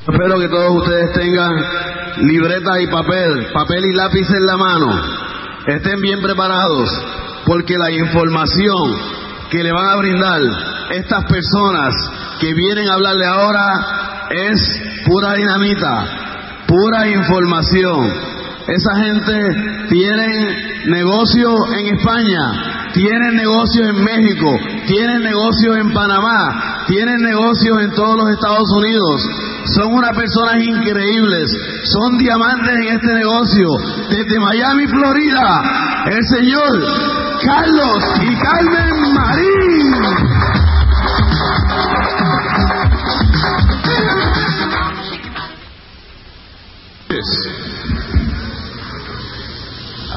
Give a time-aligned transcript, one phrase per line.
[0.00, 1.52] Espero que todos ustedes tengan
[2.22, 4.86] libreta y papel, papel y lápiz en la mano.
[5.66, 6.88] Estén bien preparados
[7.44, 8.96] porque la información
[9.50, 10.40] que le van a brindar
[10.92, 11.94] estas personas
[12.40, 18.10] que vienen a hablarle ahora es pura dinamita, pura información.
[18.68, 21.48] Esa gente tiene negocio
[21.78, 28.30] en España, tienen negocios en México, tienen negocios en Panamá, tienen negocios en todos los
[28.30, 29.22] Estados Unidos.
[29.76, 31.50] Son unas personas increíbles,
[31.84, 33.68] son diamantes en este negocio.
[34.10, 36.80] Desde Miami, Florida, el señor
[37.44, 40.30] Carlos y Carmen Marín.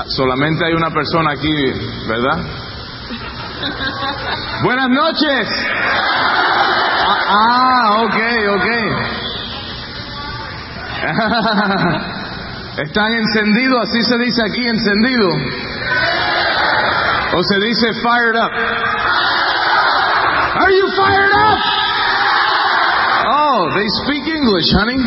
[0.08, 1.72] Solamente hay una persona aquí,
[2.08, 2.40] ¿verdad?
[4.64, 5.48] Buenas noches.
[7.06, 8.16] Ah, ah ok,
[8.56, 8.68] ok.
[12.80, 13.88] ¿Están encendidos?
[13.88, 15.30] Así se dice aquí, encendido.
[17.36, 18.52] O se dice fired up.
[20.56, 21.60] Are you fired up?
[23.26, 24.98] Oh, they speak English, honey.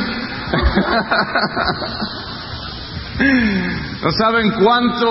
[4.03, 5.09] No saben cuánto,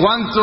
[0.00, 0.42] cuánto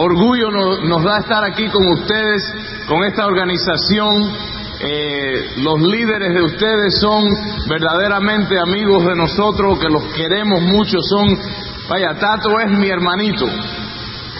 [0.00, 2.42] orgullo nos, da estar aquí con ustedes,
[2.88, 4.32] con esta organización.
[4.80, 7.24] Eh, los líderes de ustedes son
[7.68, 11.02] verdaderamente amigos de nosotros, que los queremos mucho.
[11.02, 11.28] Son,
[11.90, 13.44] vaya, Tato es mi hermanito.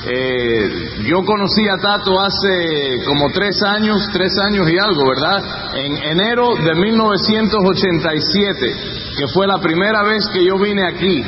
[0.06, 5.74] Eh, yo conocí a Tato hace como tres años, tres años y algo, ¿verdad?
[5.74, 8.74] En enero de 1987,
[9.18, 11.22] que fue la primera vez que yo vine aquí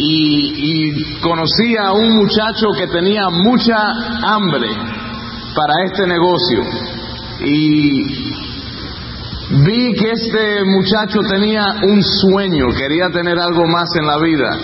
[0.00, 3.76] y, conocí a un muchacho que tenía mucha
[4.22, 4.68] hambre
[5.54, 6.62] para este negocio.
[7.40, 8.02] Y
[9.64, 14.58] vi que este muchacho tenía un sueño, quería tener algo más en la vida.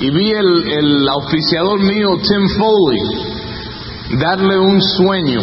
[0.00, 5.40] Y vi el, el auspiciador mío Tim Foley darle un sueño.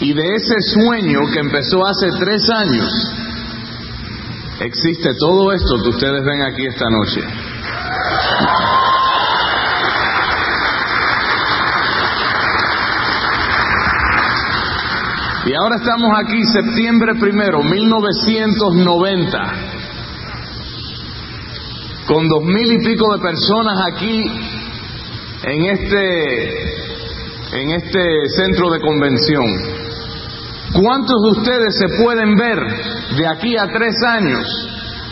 [0.00, 2.90] Y de ese sueño que empezó hace tres años
[4.60, 7.22] existe todo esto que ustedes ven aquí esta noche.
[15.46, 19.38] Y ahora estamos aquí, septiembre primero, 1990,
[22.06, 24.22] con dos mil y pico de personas aquí
[25.42, 26.48] en este,
[27.52, 29.79] en este centro de convención.
[30.72, 32.58] ¿Cuántos de ustedes se pueden ver
[33.16, 34.46] de aquí a tres años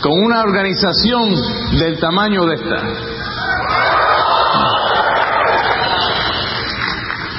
[0.01, 1.35] con una organización
[1.77, 2.77] del tamaño de esta?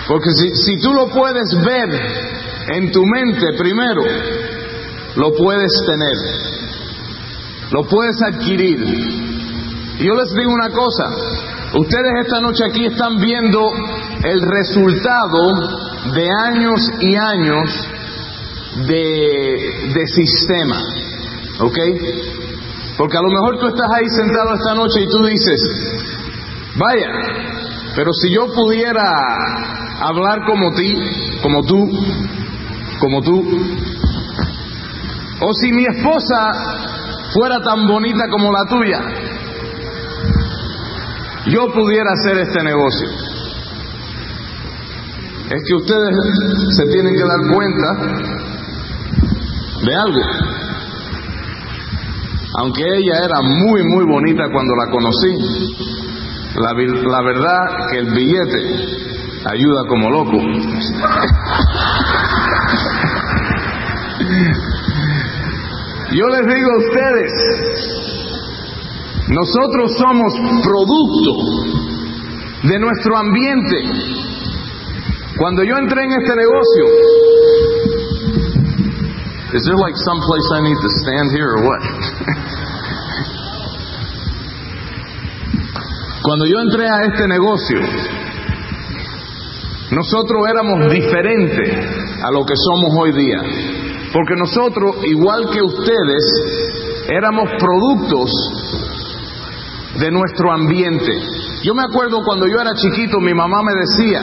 [0.06, 1.88] Porque si, si tú lo puedes ver
[2.74, 4.02] en tu mente primero,
[5.16, 6.16] lo puedes tener,
[7.70, 8.80] lo puedes adquirir.
[9.98, 11.10] Y yo les digo una cosa,
[11.74, 13.60] ustedes esta noche aquí están viendo
[14.24, 15.52] el resultado
[16.12, 17.88] de años y años
[18.76, 20.80] de, de sistema,
[21.60, 21.78] ¿ok?
[22.96, 25.60] Porque a lo mejor tú estás ahí sentado esta noche y tú dices,
[26.76, 27.08] vaya,
[27.96, 29.02] pero si yo pudiera
[30.00, 30.94] hablar como ti,
[31.42, 31.88] como tú,
[33.00, 33.42] como tú,
[35.40, 36.52] o si mi esposa
[37.32, 39.00] fuera tan bonita como la tuya,
[41.46, 43.08] yo pudiera hacer este negocio.
[45.50, 46.14] Es que ustedes
[46.76, 48.39] se tienen que dar cuenta
[49.82, 50.20] de algo.
[52.58, 55.36] Aunque ella era muy, muy bonita cuando la conocí,
[56.56, 56.72] la,
[57.10, 59.00] la verdad que el billete
[59.46, 60.36] ayuda como loco.
[66.12, 67.32] Yo les digo a ustedes,
[69.28, 70.32] nosotros somos
[70.64, 71.32] producto
[72.64, 73.76] de nuestro ambiente.
[75.38, 76.84] Cuando yo entré en este negocio,
[79.50, 81.82] Is there like some place I need to stand here or what?
[86.22, 87.80] Cuando yo entré a este negocio,
[89.90, 91.68] nosotros éramos diferentes
[92.22, 93.42] a lo que somos hoy día.
[94.12, 96.22] Porque nosotros, igual que ustedes,
[97.08, 98.30] éramos productos
[99.98, 101.12] de nuestro ambiente.
[101.64, 104.22] Yo me acuerdo cuando yo era chiquito, mi mamá me decía,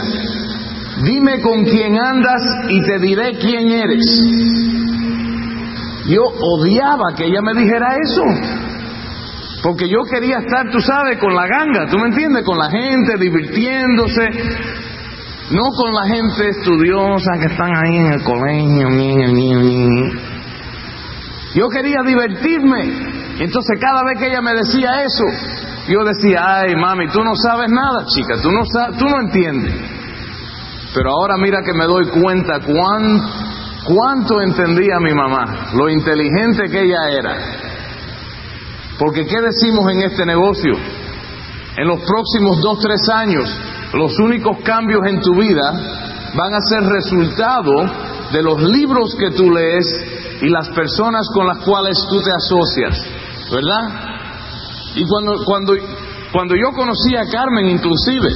[1.03, 4.05] dime con quién andas y te diré quién eres.
[6.07, 8.23] Yo odiaba que ella me dijera eso.
[9.63, 13.17] Porque yo quería estar, tú sabes, con la ganga, tú me entiendes, con la gente,
[13.17, 14.29] divirtiéndose.
[15.51, 18.89] No con la gente estudiosa que están ahí en el colegio.
[21.55, 22.81] Yo quería divertirme.
[23.39, 25.23] Entonces cada vez que ella me decía eso,
[25.87, 29.73] yo decía, ay mami, tú no sabes nada, chica, tú no, sabes, tú no entiendes.
[30.93, 33.21] Pero ahora mira que me doy cuenta cuán,
[33.87, 37.37] cuánto entendía mi mamá, lo inteligente que ella era.
[38.99, 40.73] Porque ¿qué decimos en este negocio?
[41.77, 43.49] En los próximos dos, tres años,
[43.93, 45.71] los únicos cambios en tu vida
[46.35, 47.71] van a ser resultado
[48.31, 49.85] de los libros que tú lees
[50.41, 53.05] y las personas con las cuales tú te asocias,
[53.51, 54.17] ¿verdad?
[54.95, 55.73] Y cuando, cuando,
[56.31, 58.29] cuando yo conocí a Carmen inclusive,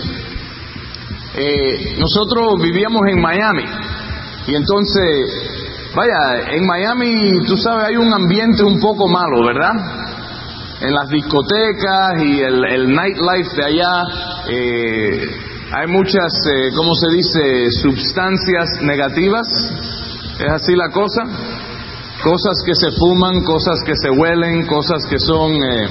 [1.34, 3.64] eh, nosotros vivíamos en Miami
[4.48, 10.02] y entonces, vaya, en Miami tú sabes hay un ambiente un poco malo, ¿verdad?
[10.82, 14.04] en las discotecas y el, el nightlife de allá
[14.50, 15.22] eh,
[15.74, 19.48] hay muchas, eh, ¿cómo se dice?, sustancias negativas.
[20.40, 21.24] ¿Es así la cosa?
[22.24, 25.88] Cosas que se fuman, cosas que se huelen, cosas que son eh,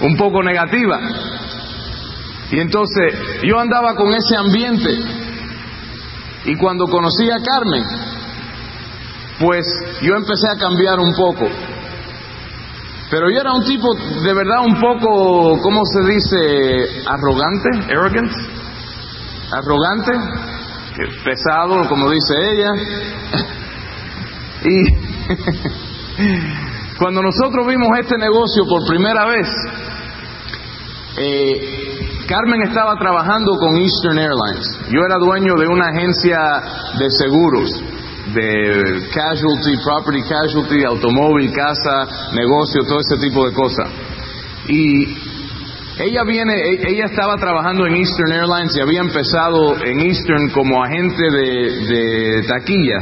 [0.00, 1.02] un poco negativas.
[2.50, 3.14] Y entonces
[3.44, 5.23] yo andaba con ese ambiente.
[6.44, 7.84] Y cuando conocí a Carmen,
[9.38, 9.66] pues
[10.02, 11.46] yo empecé a cambiar un poco.
[13.10, 17.02] Pero yo era un tipo de verdad un poco, ¿cómo se dice?
[17.06, 18.32] Arrogante, arrogant,
[19.52, 20.12] arrogante,
[21.24, 22.70] pesado, como dice ella.
[24.64, 24.82] Y
[26.98, 29.48] cuando nosotros vimos este negocio por primera vez,
[31.16, 31.83] eh,
[32.26, 34.66] Carmen estaba trabajando con Eastern Airlines.
[34.88, 36.38] Yo era dueño de una agencia
[36.98, 37.70] de seguros
[38.32, 43.88] de casualty, property casualty, automóvil, casa, negocio, todo ese tipo de cosas.
[44.68, 45.18] Y
[45.98, 50.82] ella viene, e, ella estaba trabajando en Eastern Airlines y había empezado en Eastern como
[50.82, 52.98] agente de, taquilla,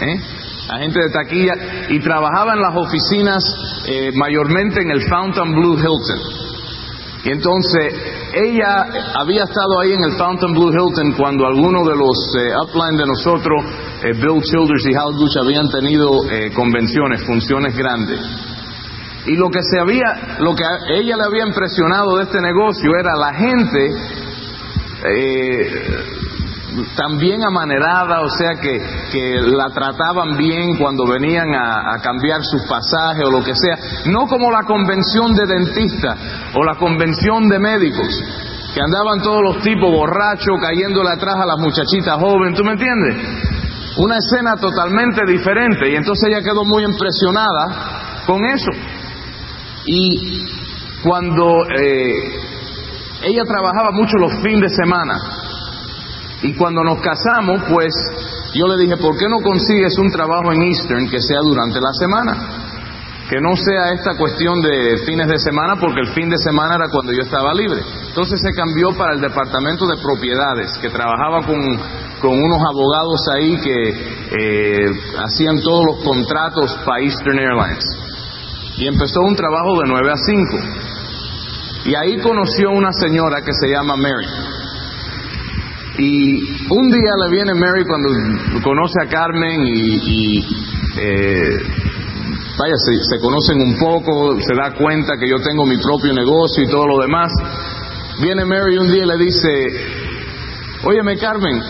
[0.00, 0.20] ¿eh?
[0.68, 1.54] agente de taquilla,
[1.88, 3.42] y trabajaba en las oficinas
[3.86, 6.48] eh, mayormente en el Fountain Blue Hilton.
[7.30, 7.94] Entonces
[8.32, 12.96] ella había estado ahí en el Fountain Blue Hilton cuando algunos de los eh, upline
[12.96, 13.64] de nosotros,
[14.02, 18.20] eh, Bill Childers y Hal Gooch, habían tenido eh, convenciones, funciones grandes.
[19.26, 22.90] Y lo que se había, lo que a ella le había impresionado de este negocio
[22.98, 24.18] era la gente
[26.96, 28.80] también amanerada, o sea que,
[29.10, 33.76] que la trataban bien cuando venían a, cambiar sus pasajes o lo que sea,
[34.06, 36.18] no como la convención de dentistas
[36.54, 38.06] o la convención de médicos,
[38.74, 43.16] que andaban todos los tipos borrachos cayéndole atrás a las muchachitas jóvenes, ¿tú me entiendes?
[43.96, 48.70] Una escena totalmente diferente y entonces ella quedó muy impresionada con eso.
[49.86, 50.46] Y
[51.02, 52.48] cuando eh,
[53.24, 55.14] ella trabajaba mucho los fines de semana,
[56.42, 57.92] y cuando nos casamos, pues
[58.54, 61.92] yo le dije, ¿por qué no consigues un trabajo en Eastern que sea durante la
[61.92, 62.64] semana?
[63.28, 66.88] Que no sea esta cuestión de fines de semana, porque el fin de semana era
[66.90, 67.82] cuando yo estaba libre.
[68.06, 71.60] Entonces se cambió para el departamento de propiedades, que trabajaba con,
[72.20, 77.84] con unos abogados ahí que eh, hacían todos los contratos para Eastern Airlines.
[78.78, 80.58] Y empezó un trabajo de 9 a 5.
[81.84, 84.57] Y ahí conoció una señora que se llama Mary.
[85.98, 86.38] Y
[86.70, 90.38] un día le viene Mary cuando conoce a Carmen y,
[90.96, 91.58] eh,
[92.56, 96.68] vaya, se, conocen un poco, se da cuenta que yo tengo mi propio negocio y
[96.68, 97.32] todo lo demás.
[98.20, 99.48] Viene Mary un día y le dice,
[100.84, 101.60] óyeme Carmen,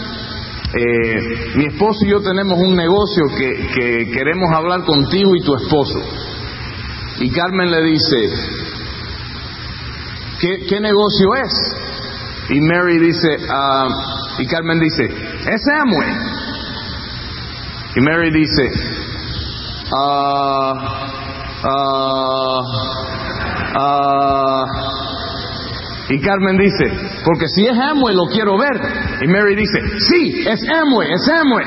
[0.75, 6.03] eh, mi esposo y yo tenemos un negocio que, queremos hablar contigo y tu esposo.
[7.21, 8.17] Y Carmen le dice,
[10.39, 11.89] ¿qué, qué negocio es?
[12.51, 13.89] Y Mary dice, ah,
[14.39, 16.09] y Carmen dice, es Amway.
[17.95, 18.71] Y Mary dice,
[19.95, 20.73] ah.
[26.09, 26.85] y Carmen dice,
[27.25, 28.81] porque si es Amway lo quiero ver.
[29.23, 31.67] Y Mary dice, sí, es Amway, es Amway.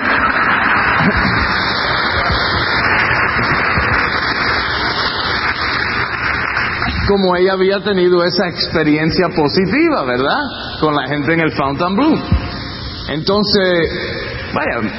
[7.11, 10.39] Como ella había tenido esa experiencia positiva, ¿verdad?
[10.79, 12.17] Con la gente en el Fountain Blue.
[13.09, 14.89] Entonces, vaya,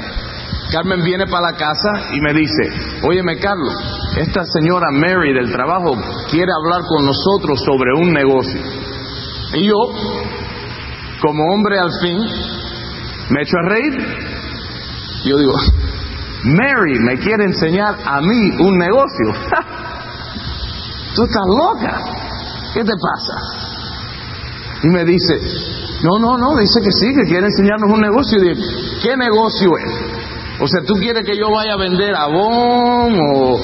[0.70, 2.70] Carmen viene para la casa y me dice,
[3.02, 3.72] óyeme Carlos,
[4.18, 5.96] esta señora Mary del trabajo
[6.30, 8.60] quiere hablar con nosotros sobre un negocio.
[9.54, 9.78] Y yo,
[11.22, 12.18] como hombre al fin,
[13.30, 13.92] me echo a reír.
[15.24, 15.54] Yo digo,
[16.44, 19.32] Mary me quiere enseñar a mí un negocio.
[21.14, 22.04] Tú estás loca.
[22.72, 23.34] ¿Qué te pasa?
[24.82, 25.38] Y me dice,
[26.02, 28.38] no, no, no, dice que sí, que quiere enseñarnos un negocio.
[28.38, 28.60] Y digo,
[29.02, 29.92] ¿qué negocio es?
[30.60, 33.60] O sea, ¿tú quieres que yo vaya a vender Avon o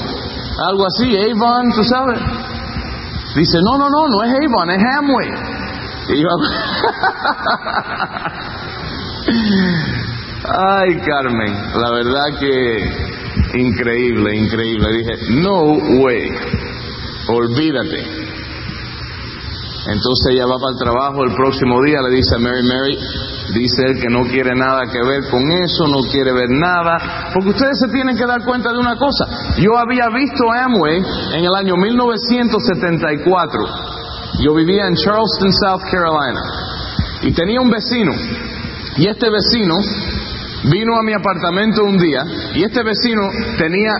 [0.67, 2.19] algo así, Avon, tú sabes?
[3.35, 5.29] Dice, no, no, no, no es Avon, es Amway.
[6.09, 6.29] Y yo,
[10.45, 13.09] ay, Carmen, la verdad que
[13.53, 14.91] increíble, increíble.
[14.93, 15.61] Dije, no
[16.01, 16.31] way,
[17.29, 18.29] olvídate.
[19.87, 22.97] Entonces ella va para el trabajo el próximo día, le dice a Mary, Mary,
[23.53, 27.49] dice él que no quiere nada que ver con eso, no quiere ver nada, porque
[27.49, 29.25] ustedes se tienen que dar cuenta de una cosa.
[29.57, 31.01] Yo había visto Amway
[31.33, 33.59] en el año 1974.
[34.43, 36.41] Yo vivía en Charleston, South Carolina,
[37.23, 38.11] y tenía un vecino,
[38.97, 39.75] y este vecino
[40.65, 43.21] vino a mi apartamento un día, y este vecino
[43.57, 43.93] tenía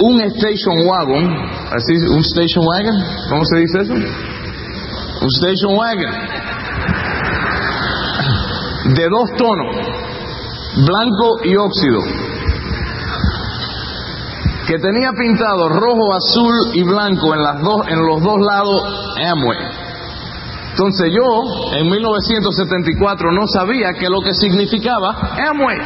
[0.00, 1.24] un station wagon,
[1.72, 2.96] así, un station wagon,
[3.30, 3.94] ¿cómo se dice eso?
[5.20, 6.12] un station wagon.
[8.94, 9.76] De dos tonos,
[10.86, 12.00] blanco y óxido,
[14.66, 18.82] que tenía pintado rojo, azul y blanco en, las dos, en los dos lados
[19.30, 19.58] Amway.
[20.70, 25.10] Entonces yo, en 1974, no sabía qué lo que significaba
[25.50, 25.78] Amway,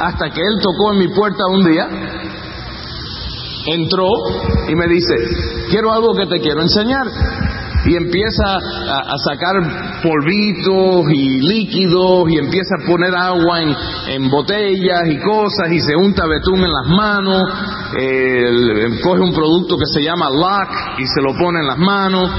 [0.00, 1.88] hasta que él tocó en mi puerta un día,
[3.74, 4.08] entró
[4.68, 5.14] y me dice,
[5.70, 7.06] quiero algo que te quiero enseñar
[7.84, 9.54] y empieza a, sacar
[10.02, 16.26] polvitos y líquidos y empieza a poner agua en, botellas y cosas y se unta
[16.26, 17.42] betún en las manos,
[19.02, 22.30] coge un producto que se llama lock y se lo pone en las manos,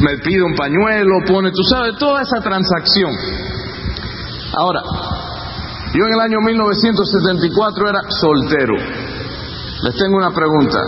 [0.00, 3.12] me pide un pañuelo, pone, tú sabes, toda esa transacción.
[4.56, 4.82] Ahora,
[5.92, 8.74] yo en el año 1974 era soltero.
[9.82, 10.78] Les tengo una pregunta.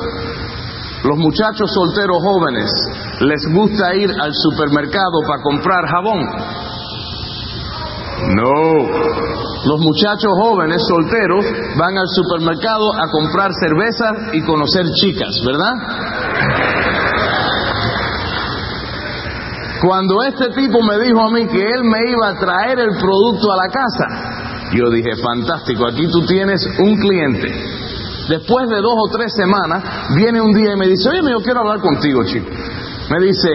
[1.04, 2.70] Los muchachos solteros jóvenes
[3.20, 6.20] les gusta ir al supermercado para comprar jabón.
[8.34, 9.08] No.
[9.64, 11.44] Los muchachos jóvenes solteros
[11.76, 15.72] van al supermercado a comprar cerveza y conocer chicas, ¿verdad?
[19.82, 23.52] Cuando este tipo me dijo a mí que él me iba a traer el producto
[23.52, 27.78] a la casa, yo dije, fantástico, aquí tú tienes un cliente
[28.28, 29.82] Después de dos o tres semanas,
[30.14, 32.46] viene un día y me dice, oye, yo quiero hablar contigo, chico.
[33.10, 33.48] Me dice,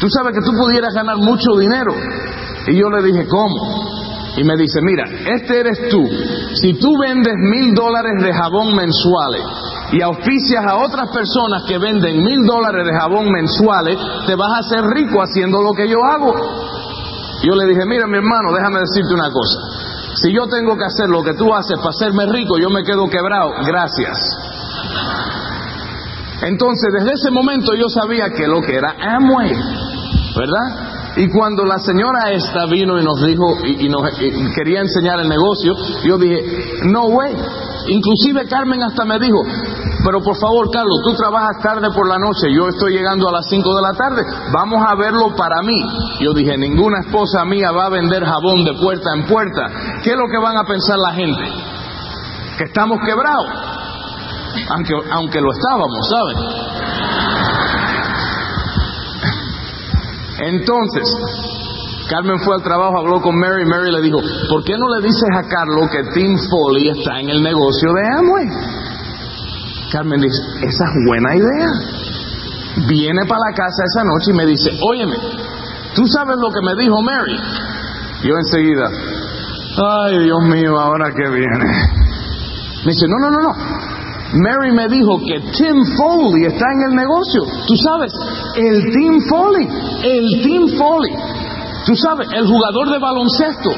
[0.00, 1.92] tú sabes que tú pudieras ganar mucho dinero.
[2.68, 3.98] Y yo le dije, ¿cómo?
[4.36, 5.04] Y me dice, mira,
[5.34, 6.04] este eres tú.
[6.54, 9.42] Si tú vendes mil dólares de jabón mensuales
[9.90, 14.58] y auspicias a otras personas que venden mil dólares de jabón mensuales, te vas a
[14.58, 16.32] hacer rico haciendo lo que yo hago.
[17.42, 19.87] Yo le dije, mira mi hermano, déjame decirte una cosa.
[20.14, 23.08] Si yo tengo que hacer lo que tú haces para hacerme rico, yo me quedo
[23.08, 23.52] quebrado.
[23.64, 24.18] Gracias.
[26.42, 29.50] Entonces, desde ese momento yo sabía que lo que era Amway,
[30.36, 30.88] ¿verdad?
[31.16, 34.02] Y cuando la señora esta vino y nos dijo y, nos
[34.54, 35.74] quería enseñar el negocio,
[36.04, 36.38] yo dije,
[36.84, 37.34] no way.
[37.88, 39.42] Inclusive Carmen hasta me dijo,
[40.04, 43.46] pero por favor, Carlos, tú trabajas tarde por la noche, yo estoy llegando a las
[43.48, 45.80] 5 de la tarde, vamos a verlo para mí.
[46.20, 49.68] Yo dije, ninguna esposa mía va a vender jabón de puerta en puerta.
[50.02, 51.42] ¿Qué es lo que van a pensar la gente?
[52.56, 53.46] Que estamos quebrados.
[54.70, 56.36] Aunque, aunque lo estábamos, ¿saben?
[60.40, 61.04] Entonces,
[62.08, 64.18] Carmen fue al trabajo, habló con Mary, Mary le dijo,
[64.48, 68.02] ¿por qué no le dices a Carlos que Tim Foley está en el negocio de
[68.18, 68.77] Amway?
[69.92, 72.86] Carmen dice, esa es buena idea.
[72.86, 75.16] Viene para la casa esa noche y me dice, óyeme,
[75.94, 77.36] ¿tú sabes lo que me dijo Mary?
[78.22, 78.90] Yo enseguida,
[79.76, 81.64] ay Dios mío, ahora que viene.
[82.84, 83.78] Me dice, no, no, no, no.
[84.34, 87.44] Mary me dijo que Tim Foley está en el negocio.
[87.66, 88.12] Tú sabes,
[88.56, 89.68] el Tim Foley,
[90.02, 91.14] el Tim Foley.
[91.86, 93.70] Tú sabes, el jugador de baloncesto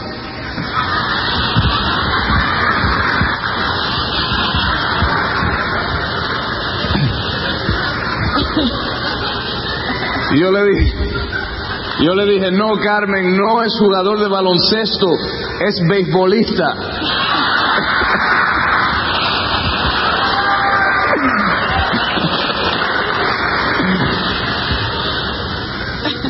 [10.37, 10.61] Yo le
[12.03, 15.07] yo le dije, no, Carmen, no es jugador de baloncesto,
[15.67, 16.65] es beisbolista.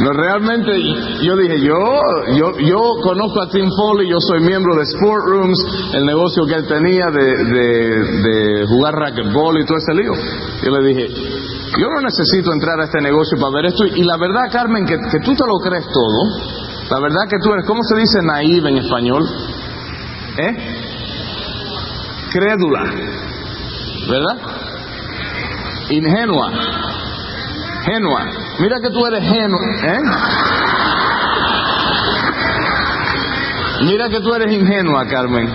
[0.00, 0.72] No, realmente
[1.22, 1.76] yo dije, yo,
[2.34, 5.58] yo, yo conozco a Tim Foley, yo soy miembro de Sport Rooms,
[5.92, 10.12] el negocio que él tenía de, de, jugar racquetball y todo ese lío.
[10.62, 13.84] Yo le dije, yo no necesito entrar a este negocio para ver esto.
[13.94, 16.88] Y la verdad, Carmen, que, que tú te lo crees todo.
[16.88, 19.22] La verdad que tú eres, ¿cómo se dice naive en español?
[20.38, 20.80] ¿Eh?
[22.32, 22.84] Crédula.
[24.08, 24.36] ¿Verdad?
[25.90, 26.52] Ingenua.
[27.84, 28.49] Genua.
[28.60, 29.60] Mira que tú eres genua.
[29.82, 30.00] ¿Eh?
[33.86, 35.50] Mira que tú eres ingenua, Carmen.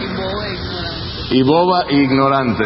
[1.29, 2.63] Y boba e ignorante.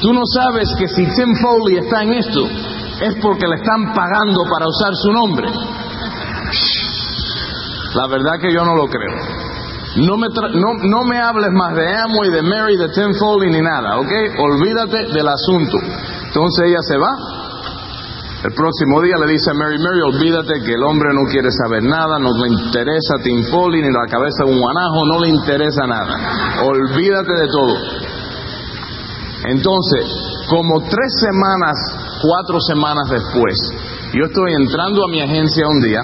[0.00, 2.40] Tú no sabes que si Tim Foley está en esto,
[3.00, 5.48] es porque le están pagando para usar su nombre.
[7.94, 9.14] La verdad que yo no lo creo.
[9.96, 13.60] No me, no, no me hables más de y de Mary, de Tim Foley ni
[13.60, 14.10] nada, ¿ok?
[14.38, 15.78] Olvídate del asunto.
[16.28, 17.12] Entonces ella se va.
[18.44, 21.82] El próximo día le dice a Mary, Mary, olvídate que el hombre no quiere saber
[21.82, 25.86] nada, no le interesa Tim Foley ni la cabeza de un guanajo, no le interesa
[25.88, 26.62] nada.
[26.62, 27.74] Olvídate de todo.
[29.44, 30.06] Entonces,
[30.48, 31.76] como tres semanas,
[32.22, 33.58] cuatro semanas después,
[34.14, 36.02] yo estoy entrando a mi agencia un día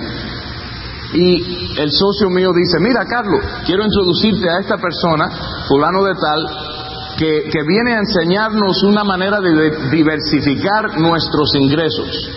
[1.14, 5.30] y el socio mío dice, mira Carlos, quiero introducirte a esta persona,
[5.68, 6.40] fulano de tal,
[7.16, 12.30] que, viene a enseñarnos una manera de diversificar nuestros ingresos.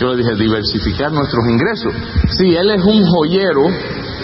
[0.00, 1.94] Yo le dije, diversificar nuestros ingresos.
[2.36, 3.62] Sí, él es un joyero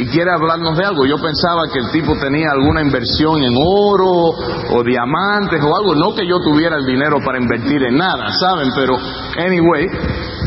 [0.00, 1.06] y quiere hablarnos de algo.
[1.06, 4.34] Yo pensaba que el tipo tenía alguna inversión en oro
[4.74, 5.94] o diamantes o algo.
[5.94, 8.68] No que yo tuviera el dinero para invertir en nada, ¿saben?
[8.74, 8.96] Pero,
[9.38, 9.86] anyway.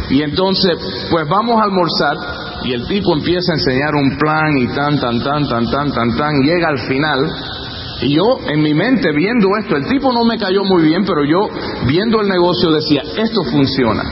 [0.09, 2.17] Y entonces, pues vamos a almorzar
[2.63, 6.17] y el tipo empieza a enseñar un plan y tan, tan, tan, tan, tan, tan,
[6.17, 6.33] tan.
[6.43, 7.19] Llega al final
[8.03, 11.24] y yo en mi mente viendo esto, el tipo no me cayó muy bien, pero
[11.24, 11.48] yo
[11.86, 14.03] viendo el negocio decía, esto funciona.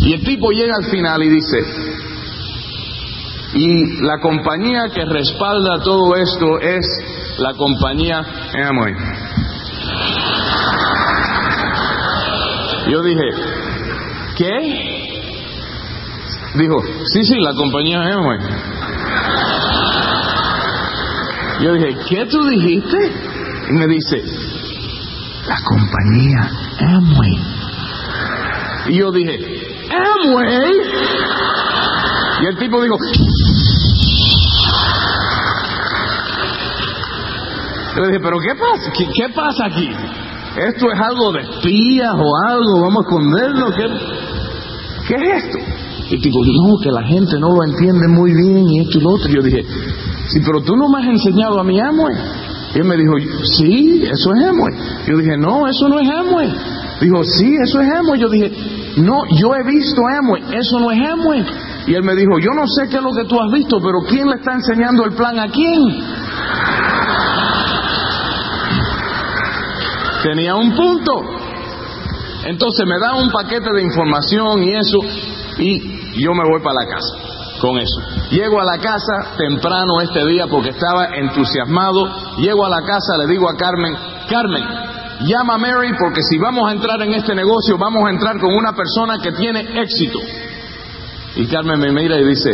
[0.00, 1.58] Y el tipo llega al final y dice,
[3.54, 6.86] y la compañía que respalda todo esto es
[7.38, 8.24] la compañía
[8.68, 8.94] Amway.
[12.88, 13.30] Yo dije,
[14.36, 15.02] ¿qué?
[16.54, 16.76] Dijo,
[17.12, 18.38] sí, sí, la compañía Amway.
[21.62, 22.98] Yo dije, ¿qué tú dijiste?
[23.70, 24.20] Y me dice,
[25.46, 26.50] la compañía
[26.96, 27.38] Amway.
[28.88, 29.38] Y yo dije,
[29.88, 30.72] Amway.
[32.42, 32.96] Y el tipo dijo,
[37.96, 38.92] yo dije, pero ¿qué pasa?
[38.92, 39.88] ¿Qué, pasa aquí?
[40.56, 42.80] ¿Esto es algo de espías o algo?
[42.80, 43.66] ¿Vamos a esconderlo?
[43.76, 43.86] ¿Qué,
[45.06, 45.58] ¿Qué es esto?
[46.10, 49.02] Y el tipo, no, que la gente no lo entiende muy bien y esto y
[49.02, 49.30] lo otro.
[49.30, 49.64] Y yo dije,
[50.28, 52.14] sí, pero tú no me has enseñado a mi Amway.
[52.74, 53.12] Y él me dijo,
[53.58, 54.74] sí, eso es Amway.
[55.06, 56.48] Yo dije, no, eso no es Amway.
[57.00, 58.20] Dijo, sí, eso es Amway.
[58.20, 58.50] Yo dije,
[58.96, 61.44] no, yo he visto Amway, eso no es Amway.
[61.86, 63.98] Y él me dijo, yo no sé qué es lo que tú has visto, pero
[64.08, 65.82] ¿quién le está enseñando el plan a quién?
[70.22, 71.12] Tenía un punto.
[72.44, 74.98] Entonces me da un paquete de información y eso,
[75.58, 77.31] y yo me voy para la casa
[77.62, 78.00] con eso.
[78.30, 82.36] Llego a la casa temprano este día porque estaba entusiasmado.
[82.38, 83.94] Llego a la casa, le digo a Carmen,
[84.28, 84.64] Carmen,
[85.20, 88.52] llama a Mary porque si vamos a entrar en este negocio, vamos a entrar con
[88.52, 90.18] una persona que tiene éxito.
[91.36, 92.50] Y Carmen me mira y dice,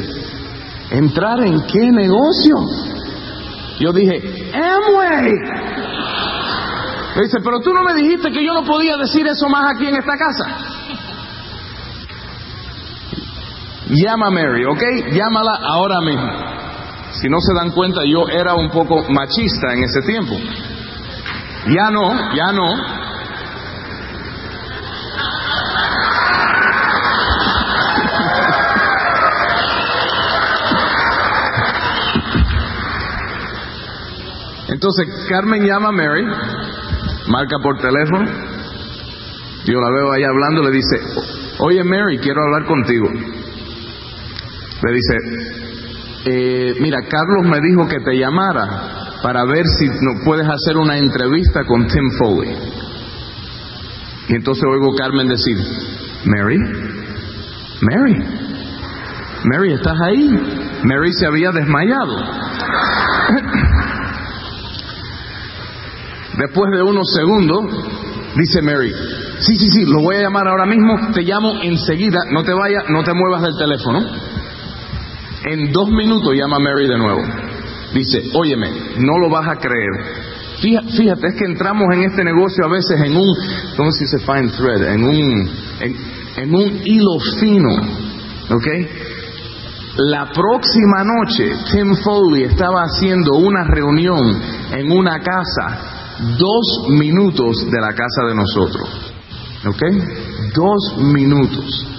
[0.90, 2.56] ¿entrar en qué negocio?
[3.80, 5.32] Yo dije, Amway.
[7.16, 9.86] Me dice, pero tú no me dijiste que yo no podía decir eso más aquí
[9.86, 10.77] en esta casa.
[13.90, 14.82] Llama a Mary, ¿ok?
[15.12, 16.30] Llámala ahora mismo.
[17.12, 20.34] Si no se dan cuenta, yo era un poco machista en ese tiempo.
[21.68, 22.98] Ya no, ya no.
[34.68, 36.24] Entonces Carmen llama a Mary,
[37.26, 38.26] marca por teléfono,
[39.64, 41.00] yo la veo ahí hablando, le dice,
[41.58, 43.08] oye Mary, quiero hablar contigo.
[44.82, 45.16] Le dice,
[46.26, 50.98] eh, mira, Carlos me dijo que te llamara para ver si no puedes hacer una
[50.98, 52.54] entrevista con Tim Foley.
[54.28, 55.56] Y entonces oigo Carmen decir,
[56.24, 56.58] Mary,
[57.80, 58.24] Mary,
[59.44, 60.28] Mary, ¿estás ahí?
[60.84, 62.16] Mary se había desmayado.
[66.38, 67.64] Después de unos segundos,
[68.36, 68.92] dice Mary,
[69.40, 72.84] sí, sí, sí, lo voy a llamar ahora mismo, te llamo enseguida, no te vayas,
[72.90, 74.27] no te muevas del teléfono.
[75.44, 77.22] En dos minutos llama Mary de nuevo.
[77.94, 80.28] Dice, óyeme, no lo vas a creer.
[80.60, 83.36] Fíjate, es que entramos en este negocio a veces en un,
[83.76, 84.92] ¿cómo se dice fine thread?
[84.92, 85.50] En un,
[86.36, 87.70] en un hilo fino,
[88.50, 88.66] ¿ok?
[89.98, 94.40] La próxima noche Tim Foley estaba haciendo una reunión
[94.72, 95.98] en una casa
[96.38, 98.88] dos minutos de la casa de nosotros,
[99.66, 99.82] ¿ok?
[100.54, 101.97] Dos minutos.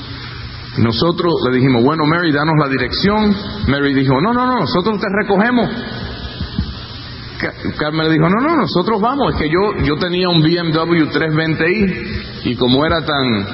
[0.78, 3.36] Nosotros le dijimos, bueno, Mary, danos la dirección.
[3.68, 5.70] Mary dijo, no, no, no, nosotros te recogemos.
[7.78, 9.34] Carmen le dijo, no, no, nosotros vamos.
[9.34, 13.46] Es que yo, yo tenía un BMW 320i y como era tan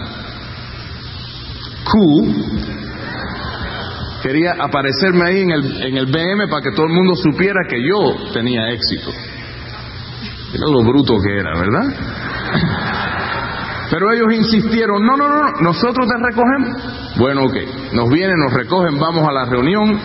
[1.85, 2.35] cool,
[4.23, 7.77] quería aparecerme ahí en el, en el BM para que todo el mundo supiera que
[7.81, 9.11] yo tenía éxito.
[10.53, 12.94] Era lo bruto que era, ¿verdad?
[13.89, 17.17] Pero ellos insistieron, no, no, no, nosotros te recogemos.
[17.17, 19.99] Bueno, ok, nos vienen, nos recogen, vamos a la reunión,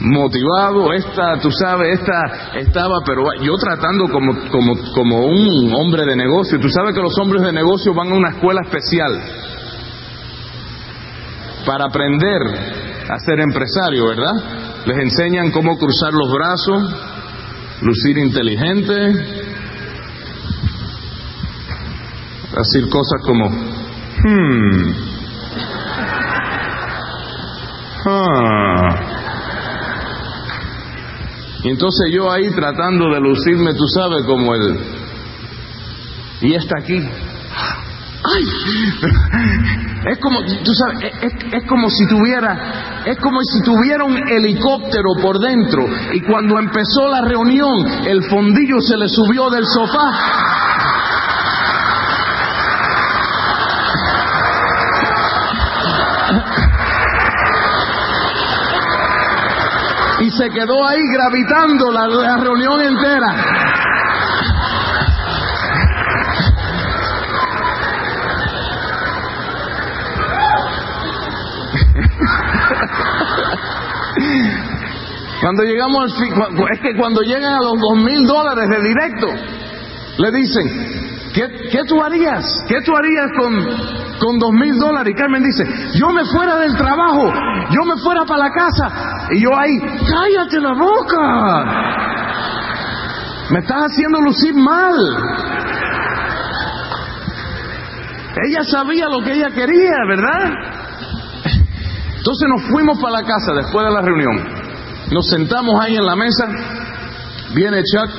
[0.00, 6.16] motivado, esta, tú sabes, esta estaba, pero yo tratando como, como, como un hombre de
[6.16, 6.58] negocio.
[6.60, 9.20] Tú sabes que los hombres de negocio van a una escuela especial
[11.66, 12.40] para aprender
[13.10, 14.32] a ser empresario, ¿verdad?
[14.86, 16.82] Les enseñan cómo cruzar los brazos,
[17.82, 19.47] lucir inteligente,
[22.58, 24.92] decir cosas como, hmm,
[28.06, 29.08] ah.
[31.64, 34.78] Y entonces yo ahí tratando de lucirme, tú sabes, como el...
[36.40, 36.98] Y está aquí.
[38.24, 38.44] ¡Ay!
[39.98, 45.08] Es como, tú sabes, es, es, como si tuviera, es como si tuviera un helicóptero
[45.20, 50.57] por dentro y cuando empezó la reunión el fondillo se le subió del sofá
[60.38, 63.26] se quedó ahí gravitando la, reunión entera.
[75.40, 76.10] Cuando llegamos al
[76.72, 79.28] es que cuando llegan a los dos mil dólares de directo,
[80.18, 80.66] le dicen,
[81.32, 82.44] ¿qué, ¿qué, tú harías?
[82.66, 83.54] ¿Qué tú harías con,
[84.18, 85.14] con dos mil dólares.
[85.14, 87.32] Y Carmen dice, yo me fuera del trabajo,
[87.70, 89.17] yo me fuera para la casa.
[89.30, 89.78] Y yo ahí,
[90.10, 91.64] cállate la boca.
[93.50, 94.94] Me estás haciendo lucir mal.
[98.46, 100.52] Ella sabía lo que ella quería, ¿verdad?
[102.16, 104.44] Entonces nos fuimos para la casa después de la reunión.
[105.10, 106.46] Nos sentamos ahí en la mesa.
[107.54, 108.10] Viene Chuck.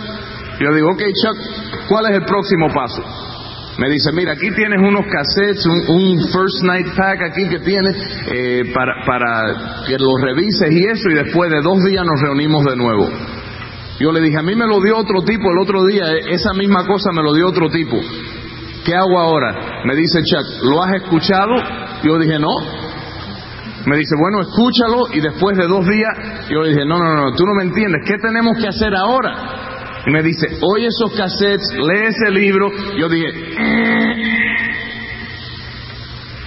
[0.59, 3.28] Yo digo, ok Chuck, ¿cuál es el próximo paso?
[3.79, 7.95] Me dice, mira, aquí tienes unos cassettes, un, First Night Pack aquí que tienes
[8.27, 12.65] eh, para, para que los revises y eso, y después de dos días nos reunimos
[12.65, 13.07] de nuevo.
[14.01, 16.53] Yo le dije, a mí me lo dio otro tipo el otro día, eh, esa
[16.53, 17.95] misma cosa me lo dio otro tipo.
[18.83, 19.81] ¿Qué hago ahora?
[19.85, 21.55] Me dice Chuck, ¿lo has escuchado?
[22.03, 22.51] Yo dije, no.
[23.85, 27.33] Me dice, bueno, escúchalo y después de dos días, yo le dije, no, no, no,
[27.33, 29.68] tú no me entiendes, ¿qué tenemos que hacer ahora?
[30.05, 32.71] Y me dice, oye esos cassettes, lee ese libro.
[32.97, 33.27] Yo dije,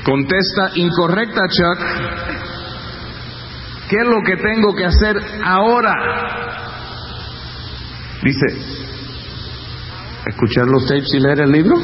[0.05, 1.79] contesta incorrecta Chuck.
[3.91, 5.93] ¿Qué es lo que tengo que hacer ahora?
[8.23, 8.47] Dice,
[10.27, 11.77] escuchar los tapes y leer el libro.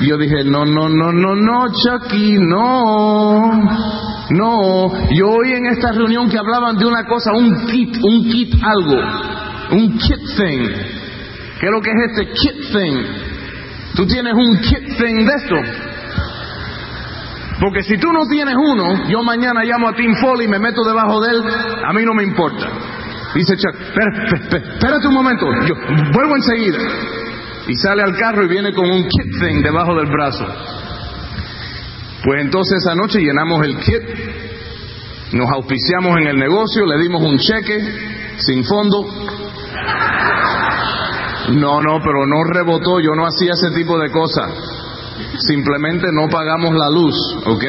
[0.00, 3.62] Yo dije, no, no, no, no, no, Chucky, no.
[4.30, 8.54] No, yo oí en esta reunión que hablaban de una cosa, un kit, un kit
[8.62, 10.68] algo un kit thing.
[11.60, 12.96] ¿Qué es lo que es este kit thing?
[13.94, 15.56] Tú tienes un kit thing de esto.
[17.60, 20.82] Porque si tú no tienes uno, yo mañana llamo a Tim Foley y me meto
[20.84, 21.42] debajo de él,
[21.84, 22.68] a mí no me importa.
[23.34, 25.74] Dice Chuck, espérate un momento, yo
[26.12, 26.78] vuelvo enseguida.
[27.66, 30.44] Y sale al carro y viene con un kit thing debajo del brazo.
[32.24, 34.02] Pues entonces esa noche llenamos el kit,
[35.32, 39.04] nos auspiciamos en el negocio, le dimos un cheque sin fondo,
[41.50, 44.50] no, no, pero no rebotó, yo no hacía ese tipo de cosas.
[45.38, 47.14] Simplemente no pagamos la luz,
[47.46, 47.64] ¿ok?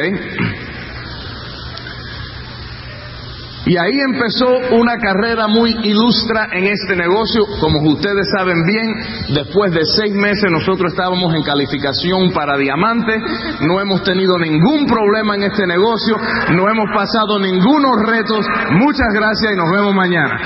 [3.66, 7.42] Y ahí empezó una carrera muy ilustra en este negocio.
[7.58, 8.94] Como ustedes saben bien,
[9.34, 13.18] después de seis meses nosotros estábamos en calificación para diamante.
[13.62, 16.16] No hemos tenido ningún problema en este negocio.
[16.54, 18.46] No hemos pasado ningunos retos.
[18.70, 20.38] Muchas gracias y nos vemos mañana.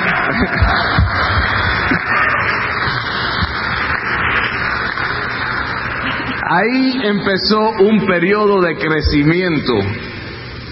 [6.52, 9.74] Ahí empezó un periodo de crecimiento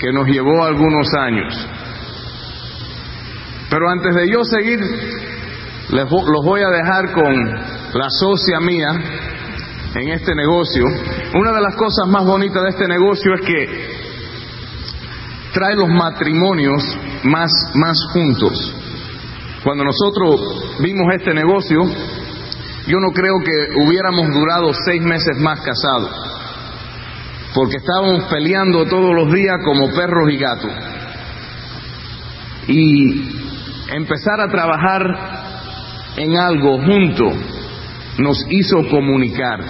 [0.01, 1.78] que nos llevó algunos años.
[3.71, 4.81] Pero antes de yo seguir,
[5.91, 7.35] les, los voy a dejar con
[7.95, 8.89] la socia mía
[9.95, 10.85] en este negocio,
[11.35, 13.99] una de las cosas más bonitas de este negocio es que
[15.53, 16.83] trae los matrimonios
[17.25, 18.75] más, más juntos.
[19.65, 21.81] Cuando nosotros vimos este negocio,
[22.87, 26.11] yo no creo que hubiéramos durado seis meses más casados,
[27.55, 30.73] porque estábamos peleando todos los días como perros y gatos.
[32.69, 33.38] Y
[33.91, 35.03] empezar a trabajar
[36.17, 37.25] en algo junto
[38.19, 39.61] nos hizo comunicar.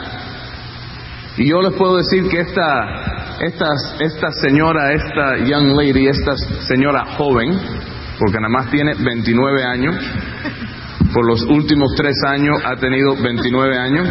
[1.36, 7.56] Y yo les puedo decir que esta, esta, señora, esta young lady, esta señora joven,
[8.18, 9.94] porque nada más tiene 29 años,
[11.12, 14.08] por los últimos tres años ha tenido 29 años,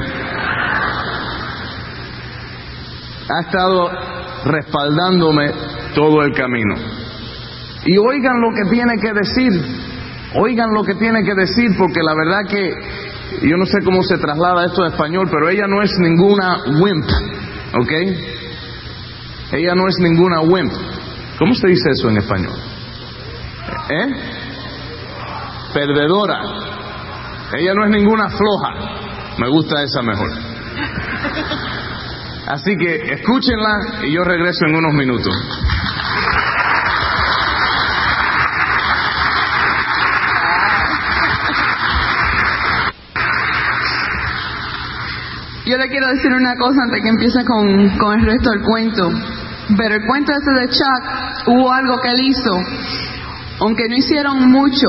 [3.30, 3.91] ha estado
[4.46, 5.52] respaldándome
[5.93, 6.76] todo el camino.
[7.86, 9.87] Y oigan lo que tiene que decir,
[10.36, 14.18] oigan lo que tiene que decir, porque la verdad que yo no sé cómo se
[14.18, 17.06] traslada esto a español, pero ella no es ninguna wimp,
[17.80, 17.92] ¿ok?
[19.54, 20.74] Ella no es ninguna wimp.
[21.40, 22.54] ¿Cómo se dice eso en español?
[23.90, 24.08] ¿Eh?
[25.74, 26.40] Perdedora.
[27.54, 29.38] Ella no es ninguna floja.
[29.38, 30.30] Me gusta esa mejor.
[32.48, 35.34] Así que escúchenla y yo regreso en unos minutos.
[45.68, 49.12] Yo le quiero decir una cosa antes que empiece con, con el resto del cuento.
[49.78, 52.58] Pero el cuento ese de Chuck, hubo algo que él hizo,
[53.60, 54.88] aunque no hicieron mucho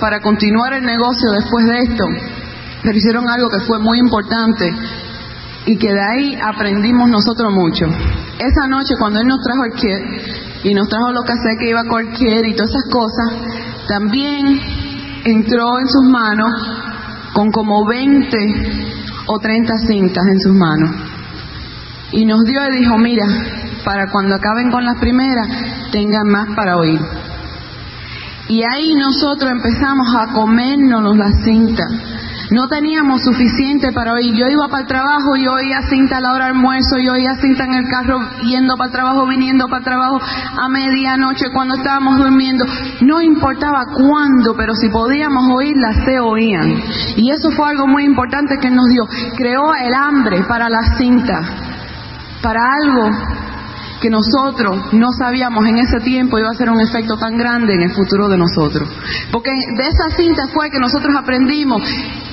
[0.00, 2.04] para continuar el negocio después de esto,
[2.82, 4.74] pero hicieron algo que fue muy importante
[5.66, 7.86] y que de ahí aprendimos nosotros mucho.
[7.86, 11.70] Esa noche cuando él nos trajo el kit y nos trajo lo que hace que
[11.70, 14.60] iba a cualquier y todas esas cosas, también
[15.24, 16.50] entró en sus manos
[17.34, 18.97] con como 20
[19.28, 20.90] o 30 cintas en sus manos.
[22.12, 23.26] Y nos dio y dijo, mira,
[23.84, 25.46] para cuando acaben con las primeras,
[25.92, 27.00] tengan más para oír.
[28.48, 32.17] Y ahí nosotros empezamos a comernos las cintas.
[32.50, 34.34] No teníamos suficiente para oír.
[34.34, 37.34] Yo iba para el trabajo y oía cinta a la hora del almuerzo, yo oía
[37.36, 41.74] cinta en el carro yendo para el trabajo, viniendo para el trabajo a medianoche cuando
[41.74, 42.64] estábamos durmiendo.
[43.02, 46.80] No importaba cuándo, pero si podíamos oírlas, se oían.
[47.16, 49.06] Y eso fue algo muy importante que nos dio.
[49.36, 51.40] Creó el hambre para la cinta,
[52.40, 53.47] para algo
[54.00, 57.82] que nosotros no sabíamos en ese tiempo iba a ser un efecto tan grande en
[57.82, 58.88] el futuro de nosotros.
[59.32, 61.82] Porque de esa cinta fue que nosotros aprendimos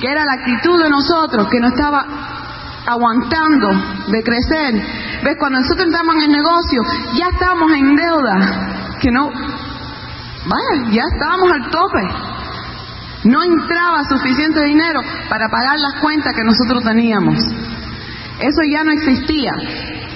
[0.00, 2.06] que era la actitud de nosotros que no estaba
[2.86, 3.68] aguantando
[4.08, 4.74] de crecer.
[5.24, 5.36] ¿Ves?
[5.38, 6.82] Cuando nosotros entramos en el negocio,
[7.18, 12.02] ya estábamos en deuda, que no, vaya, ya estábamos al tope.
[13.24, 17.36] No entraba suficiente dinero para pagar las cuentas que nosotros teníamos.
[18.38, 19.52] Eso ya no existía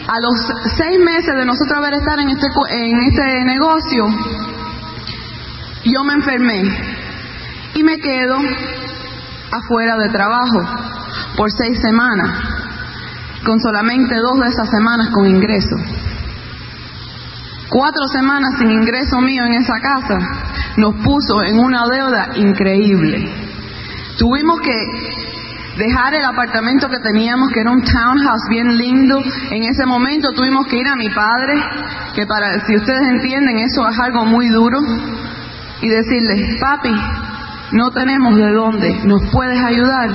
[0.07, 0.35] a los
[0.77, 4.05] seis meses de nosotros haber estado en este, en este negocio,
[5.85, 6.63] yo me enfermé
[7.75, 8.37] y me quedo
[9.53, 10.61] afuera de trabajo
[11.37, 12.31] por seis semanas,
[13.45, 15.77] con solamente dos de esas semanas con ingreso.
[17.69, 20.19] Cuatro semanas sin ingreso mío en esa casa
[20.77, 23.33] nos puso en una deuda increíble.
[24.19, 25.30] Tuvimos que
[25.77, 29.21] dejar el apartamento que teníamos, que era un townhouse bien lindo.
[29.51, 31.55] En ese momento tuvimos que ir a mi padre,
[32.15, 34.79] que para, si ustedes entienden, eso es algo muy duro,
[35.81, 36.95] y decirle, papi,
[37.73, 40.11] no tenemos de dónde, ¿nos puedes ayudar?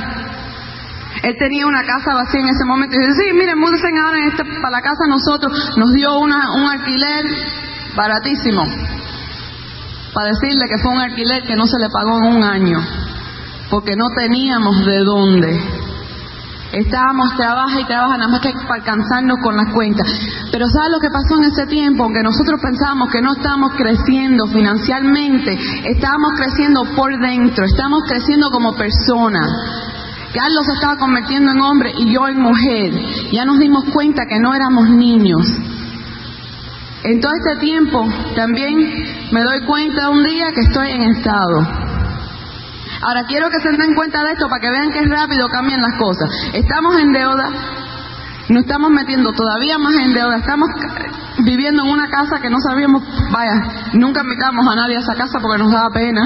[1.24, 4.26] Él tenía una casa vacía en ese momento y dice, sí, miren, múdense ahora en
[4.26, 7.26] este, para la casa nosotros, nos dio una, un alquiler
[7.96, 8.64] baratísimo,
[10.14, 12.80] para decirle que fue un alquiler que no se le pagó en un año
[13.70, 15.86] porque no teníamos de dónde.
[16.72, 20.08] Estábamos trabaja y trabaja nada más que para alcanzarnos con las cuentas.
[20.52, 22.04] Pero ¿sabes lo que pasó en ese tiempo?
[22.04, 28.76] Aunque nosotros pensábamos que no estábamos creciendo financieramente, estábamos creciendo por dentro, estábamos creciendo como
[28.76, 29.50] personas.
[30.34, 32.92] Carlos se estaba convirtiendo en hombre y yo en mujer.
[33.32, 35.48] Ya nos dimos cuenta que no éramos niños.
[37.04, 38.76] En todo este tiempo también
[39.32, 41.85] me doy cuenta un día que estoy en estado.
[43.02, 45.98] Ahora quiero que se den cuenta de esto para que vean que rápido cambian las
[45.98, 46.30] cosas.
[46.54, 47.50] Estamos en deuda,
[48.50, 50.70] nos estamos metiendo todavía más en deuda, estamos
[51.40, 53.54] viviendo en una casa que no sabíamos, vaya,
[53.94, 56.22] nunca invitamos a nadie a esa casa porque nos daba pena.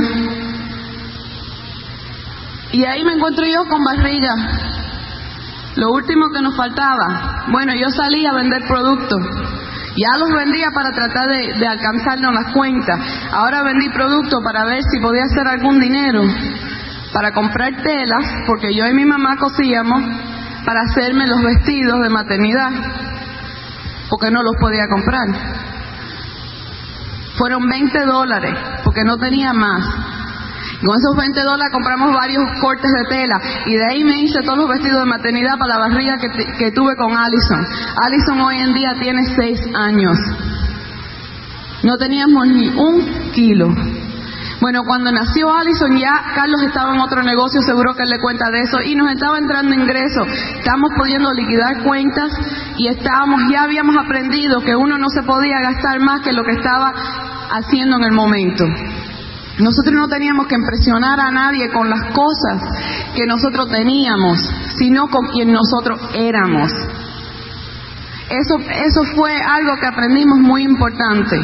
[2.72, 4.36] Y ahí me encuentro yo con barriga.
[5.76, 9.59] Lo último que nos faltaba, bueno, yo salí a vender productos.
[9.98, 13.00] Ya los vendía para tratar de, de alcanzarnos las cuentas.
[13.32, 16.24] Ahora vendí productos para ver si podía hacer algún dinero
[17.14, 20.02] para comprar telas, porque yo y mi mamá cosíamos,
[20.66, 22.72] para hacerme los vestidos de maternidad,
[24.10, 25.28] porque no los podía comprar.
[27.38, 29.82] Fueron 20 dólares, porque no tenía más.
[30.82, 34.60] Con esos 20 dólares compramos varios cortes de tela y de ahí me hice todos
[34.60, 37.66] los vestidos de maternidad para la barriga que, tuve con Allison.
[38.02, 40.18] Allison hoy en día tiene 6 años.
[41.84, 43.76] No teníamos ni un kilo.
[44.62, 48.50] Bueno, cuando nació Allison ya Carlos estaba en otro negocio, seguro que él le cuenta
[48.50, 50.28] de eso, y nos estaba entrando ingresos.
[50.60, 52.32] Estamos pudiendo liquidar cuentas
[52.78, 56.52] y estábamos, ya habíamos aprendido que uno no se podía gastar más que lo que
[56.52, 56.94] estaba
[57.52, 58.66] haciendo en el momento.
[59.60, 62.64] Nosotros no teníamos que impresionar a nadie con las cosas
[63.14, 64.40] que nosotros teníamos,
[64.78, 66.72] sino con quien nosotros éramos.
[68.30, 71.36] Eso, eso fue algo que aprendimos muy importante.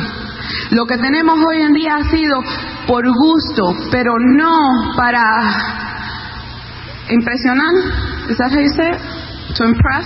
[0.72, 2.40] Lo que tenemos hoy en día ha sido
[2.88, 5.22] por gusto, pero no para
[7.10, 7.74] impresionar.
[8.30, 8.50] ¿Es how
[9.58, 10.06] To impress.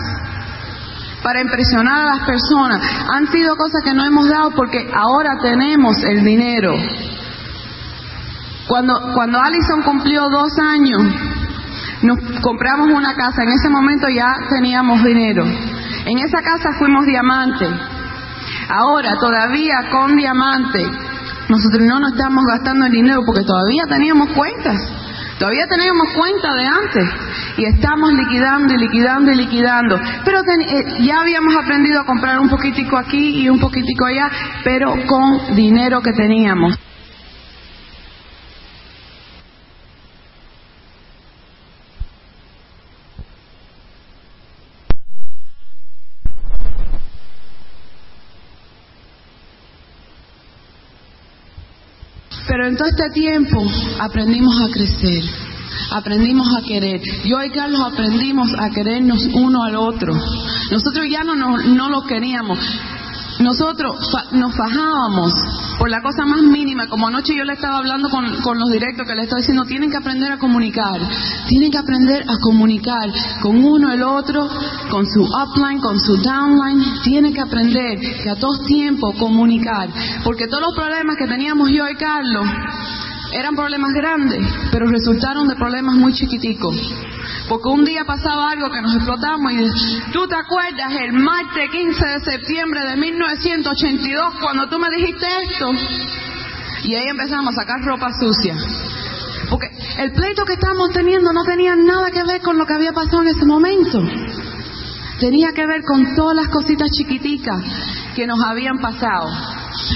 [1.24, 2.82] Para impresionar a las personas.
[3.14, 6.74] Han sido cosas que no hemos dado porque ahora tenemos el dinero.
[8.70, 11.02] Cuando, cuando Allison cumplió dos años,
[12.04, 13.42] nos compramos una casa.
[13.42, 15.44] En ese momento ya teníamos dinero.
[15.44, 17.66] En esa casa fuimos diamante.
[18.70, 20.86] Ahora, todavía con diamante,
[21.50, 24.78] nosotros no nos estamos gastando el dinero porque todavía teníamos cuentas.
[25.40, 27.10] Todavía teníamos cuenta de antes
[27.58, 30.00] y estamos liquidando y liquidando y liquidando.
[30.24, 34.30] Pero eh, ya habíamos aprendido a comprar un poquitico aquí y un poquitico allá,
[34.64, 36.78] pero con dinero que teníamos.
[52.50, 53.62] Pero en todo este tiempo
[54.00, 55.22] aprendimos a crecer,
[55.92, 57.02] aprendimos a querer.
[57.26, 60.14] Yo y Carlos aprendimos a querernos uno al otro.
[60.72, 62.58] Nosotros ya no, no, no lo queríamos.
[63.40, 63.96] Nosotros
[64.34, 65.34] nos fajábamos
[65.78, 69.16] por la cosa más mínima, como anoche yo le estaba hablando con, los directos que
[69.16, 71.00] le estaba diciendo, tienen que aprender a comunicar,
[71.48, 73.10] tienen que aprender a comunicar
[73.42, 74.50] con uno el otro,
[74.92, 79.90] con su upline, con su downline, tienen que aprender que a todos tiempos comunicar,
[80.26, 82.46] porque todos los problemas que teníamos yo y Carlos
[83.32, 86.76] eran problemas grandes, pero resultaron de problemas muy chiquiticos.
[87.48, 92.06] Porque un día pasaba algo que nos explotamos y tú te acuerdas el martes 15
[92.06, 95.72] de septiembre de 1982 cuando tú me dijiste esto.
[96.84, 98.56] Y ahí empezamos a sacar ropa sucia.
[99.50, 102.94] Porque el pleito que estábamos teniendo no tenía nada que ver con lo que había
[102.94, 104.00] pasado en ese momento.
[105.20, 107.62] Tenía que ver con todas las cositas chiquiticas
[108.16, 109.28] que nos habían pasado.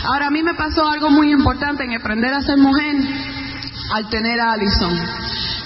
[0.05, 2.95] Ahora a mí me pasó algo muy importante en aprender a ser mujer
[3.93, 4.93] al tener a Allison.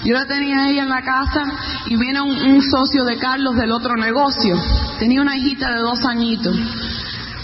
[0.04, 1.42] Yo la tenía ahí en la casa
[1.86, 4.56] y viene un, socio de Carlos del otro negocio.
[5.00, 6.56] Tenía una hijita de dos añitos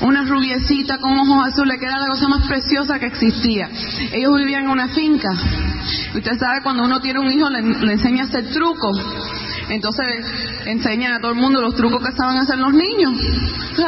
[0.01, 3.71] una rubiecita con ojos azules, que era la cosa más preciosa que existía.
[4.13, 5.31] Ellos vivían en una finca.
[6.15, 9.01] Usted sabe, cuando uno tiene un hijo, le, le enseña a hacer trucos.
[9.69, 10.07] Entonces
[10.67, 13.13] enseñan a todo el mundo los trucos que saben hacer los niños.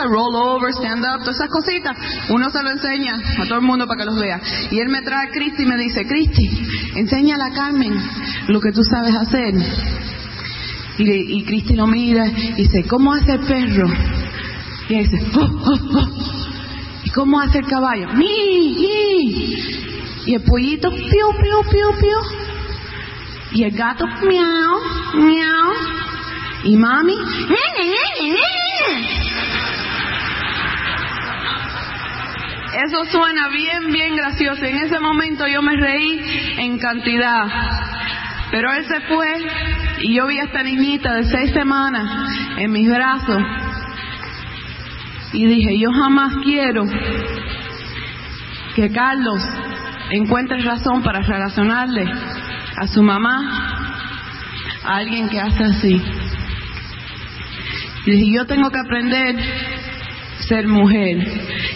[0.09, 1.97] roll over, stand up, todas esas cositas.
[2.31, 4.41] Uno se lo enseña a todo el mundo para que los vea.
[4.71, 6.51] Y él me trae a Cristi y me dice, Cristi,
[6.97, 7.95] enséñale a Carmen
[8.49, 9.55] lo que tú sabes hacer.
[10.99, 13.89] Y, y Cristi lo mira y dice, ¿cómo hace el perro?
[14.89, 16.27] Y él dice, oh, oh, oh".
[17.05, 18.09] ¿Y cómo hace el caballo?
[18.15, 18.77] ¡Mi!
[20.27, 22.46] Y el pollito, piu, piu, piu, piu.
[23.53, 24.81] Y el gato, miau,
[25.15, 25.73] miau.
[26.65, 27.15] Y mami,
[32.85, 34.65] eso suena bien, bien gracioso.
[34.65, 36.21] En ese momento yo me reí
[36.59, 37.47] en cantidad.
[38.51, 39.29] Pero él se fue
[40.03, 42.07] y yo vi a esta niñita de seis semanas
[42.59, 43.43] en mis brazos.
[45.33, 46.85] Y dije, yo jamás quiero
[48.75, 49.43] que Carlos
[50.11, 52.05] encuentre razón para relacionarle
[52.77, 53.41] a su mamá,
[54.85, 56.03] a alguien que hace así.
[58.07, 61.17] Y yo tengo que aprender a ser mujer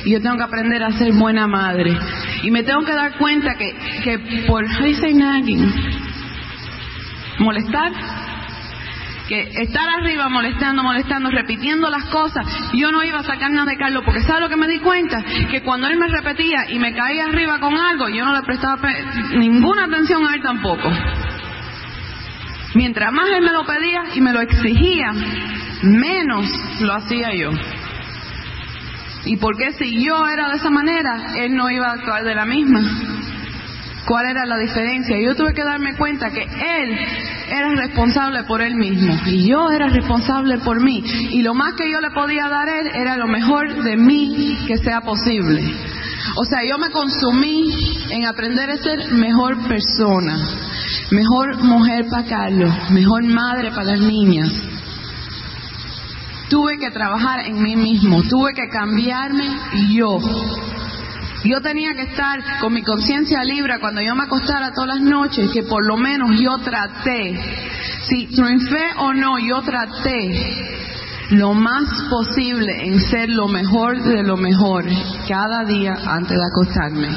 [0.04, 1.96] y yo tengo que aprender a ser buena madre.
[2.42, 3.74] Y me tengo que dar cuenta que,
[4.04, 5.72] que por nagging,
[7.38, 7.92] molestar,
[9.30, 13.78] que estar arriba molestando, molestando, repitiendo las cosas, yo no iba a sacar nada de
[13.78, 15.22] Carlos, porque ¿sabe lo que me di cuenta?
[15.48, 18.76] Que cuando él me repetía y me caía arriba con algo, yo no le prestaba
[19.36, 20.90] ninguna atención a él tampoco.
[22.74, 25.12] Mientras más él me lo pedía y me lo exigía,
[25.84, 26.46] menos
[26.80, 27.52] lo hacía yo.
[29.26, 32.34] ¿Y por qué si yo era de esa manera, él no iba a actuar de
[32.34, 32.80] la misma?
[34.06, 35.16] ¿Cuál era la diferencia?
[35.20, 36.98] Yo tuve que darme cuenta que él
[37.50, 41.02] era responsable por él mismo y yo era responsable por mí.
[41.30, 44.58] Y lo más que yo le podía dar a él era lo mejor de mí
[44.66, 45.62] que sea posible.
[46.36, 47.70] O sea, yo me consumí
[48.10, 50.38] en aprender a ser mejor persona,
[51.10, 54.50] mejor mujer para Carlos, mejor madre para las niñas.
[56.48, 59.44] Tuve que trabajar en mí mismo, tuve que cambiarme
[59.90, 60.18] yo.
[61.44, 65.50] Yo tenía que estar con mi conciencia libre cuando yo me acostara todas las noches,
[65.52, 67.40] que por lo menos yo traté,
[68.08, 70.30] si triunfé o no, yo traté
[71.30, 74.84] lo más posible en ser lo mejor de lo mejor
[75.28, 77.08] cada día antes de acostarme.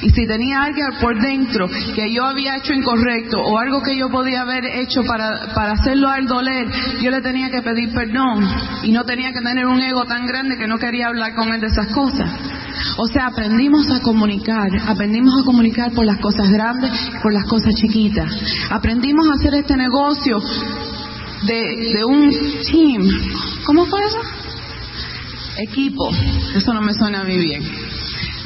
[0.00, 4.08] Y si tenía algo por dentro que yo había hecho incorrecto o algo que yo
[4.10, 6.68] podía haber hecho para, para hacerlo al doler,
[7.02, 8.46] yo le tenía que pedir perdón
[8.84, 11.60] y no tenía que tener un ego tan grande que no quería hablar con él
[11.60, 12.30] de esas cosas.
[12.96, 17.44] O sea, aprendimos a comunicar, aprendimos a comunicar por las cosas grandes y por las
[17.46, 18.30] cosas chiquitas.
[18.70, 20.40] Aprendimos a hacer este negocio
[21.46, 22.30] de, de un
[22.70, 23.02] team.
[23.64, 24.20] ¿Cómo fue eso?
[25.56, 26.08] Equipo.
[26.54, 27.62] Eso no me suena a mí bien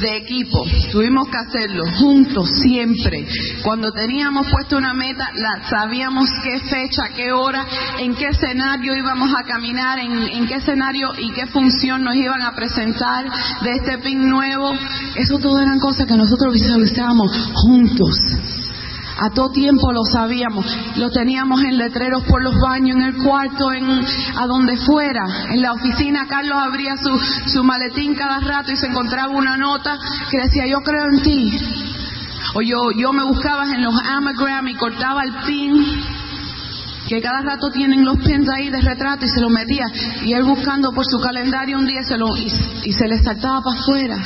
[0.03, 0.65] de equipo.
[0.91, 3.27] Tuvimos que hacerlo juntos siempre.
[3.63, 7.65] Cuando teníamos puesto una meta, la, sabíamos qué fecha, qué hora,
[7.99, 12.43] en qué escenario íbamos a caminar, en, en qué escenario y qué función nos iban
[12.43, 13.25] a presentar
[13.63, 14.73] de este pin nuevo.
[15.17, 18.19] Eso todo eran cosas que nosotros visualizábamos juntos.
[19.19, 20.67] A todo tiempo lo sabíamos.
[20.97, 23.85] Lo teníamos en letreros por los baños, en el cuarto, en
[24.37, 25.25] a donde fuera.
[25.51, 29.99] En la oficina Carlos abría su, maletín cada rato y se encontraba una nota
[30.31, 31.59] que decía yo creo en ti.
[32.55, 36.03] O yo, yo me buscaba en los Amagram y cortaba el pin
[37.09, 39.85] que cada rato tienen los pins ahí de retrato y se lo metía
[40.25, 42.51] y él buscando por su calendario un día se lo y,
[42.85, 44.17] y se le saltaba para afuera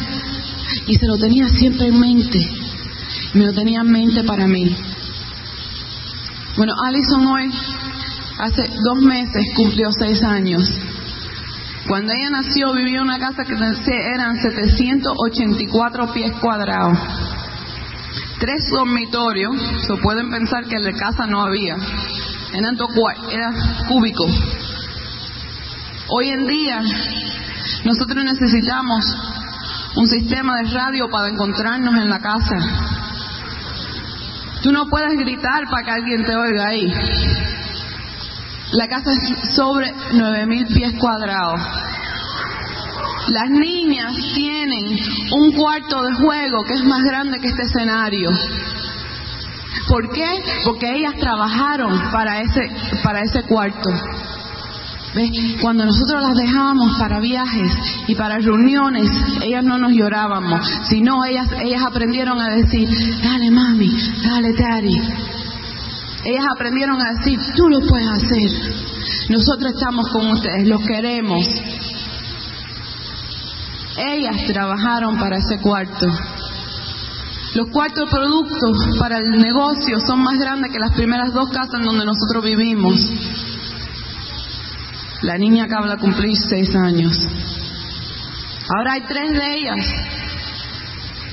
[0.87, 2.66] y se lo tenía siempre en mente
[3.45, 4.77] lo tenía en mente para mí.
[6.57, 7.51] Bueno, Alison hoy,
[8.39, 10.63] hace dos meses, cumplió seis años.
[11.87, 16.99] Cuando ella nació, vivía en una casa que eran 784 pies cuadrados.
[18.41, 19.55] Tres dormitorios,
[19.87, 21.77] se pueden pensar que en la casa no había.
[22.53, 22.77] Eran
[23.31, 23.53] era
[23.89, 24.27] cúbico.
[26.09, 26.83] Hoy en día,
[27.85, 29.05] nosotros necesitamos
[29.97, 32.57] un sistema de radio para encontrarnos en la casa.
[34.67, 36.93] Tú no puedes gritar para que alguien te oiga ahí.
[38.73, 41.61] La casa es sobre 9000 pies cuadrados.
[43.29, 44.99] Las niñas tienen
[45.39, 48.29] un cuarto de juego que es más grande que este escenario.
[49.87, 50.43] ¿Por qué?
[50.65, 52.69] Porque ellas trabajaron para ese,
[53.05, 53.89] para ese cuarto.
[55.63, 57.73] Cuando nosotros las dejábamos para viajes
[58.07, 59.09] y para reuniones,
[59.43, 62.89] ellas no nos llorábamos, sino ellas, ellas aprendieron a decir,
[63.23, 63.91] dale mami,
[64.23, 65.01] dale daddy.
[66.25, 68.51] Ellas aprendieron a decir, tú lo puedes hacer.
[69.31, 71.47] Nosotros estamos con ustedes, los queremos.
[73.97, 76.07] Ellas trabajaron para ese cuarto.
[77.55, 81.87] Los cuartos productos para el negocio son más grandes que las primeras dos casas en
[81.87, 83.01] donde nosotros vivimos.
[85.27, 87.19] La niña acaba de cumplir seis años.
[88.69, 89.93] Ahora hay tres de ellas.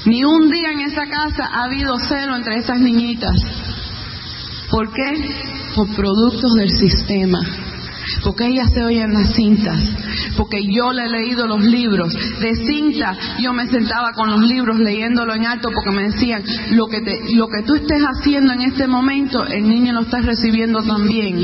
[0.05, 3.35] Ni un día en esa casa ha habido celo entre esas niñitas.
[4.71, 5.35] ¿Por qué?
[5.75, 7.37] Por productos del sistema.
[8.23, 9.79] Porque ellas se oyen las cintas.
[10.37, 12.11] Porque yo le he leído los libros.
[12.41, 16.87] De cinta yo me sentaba con los libros leyéndolo en alto porque me decían, lo
[16.87, 16.97] que,
[17.35, 21.37] lo que tú estés haciendo en este momento, el niño lo está recibiendo también.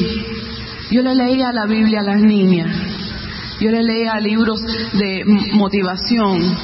[0.91, 2.67] Yo le leía la Biblia a las niñas.
[3.59, 4.59] Yo le leía libros
[4.93, 5.23] de
[5.53, 6.57] motivación.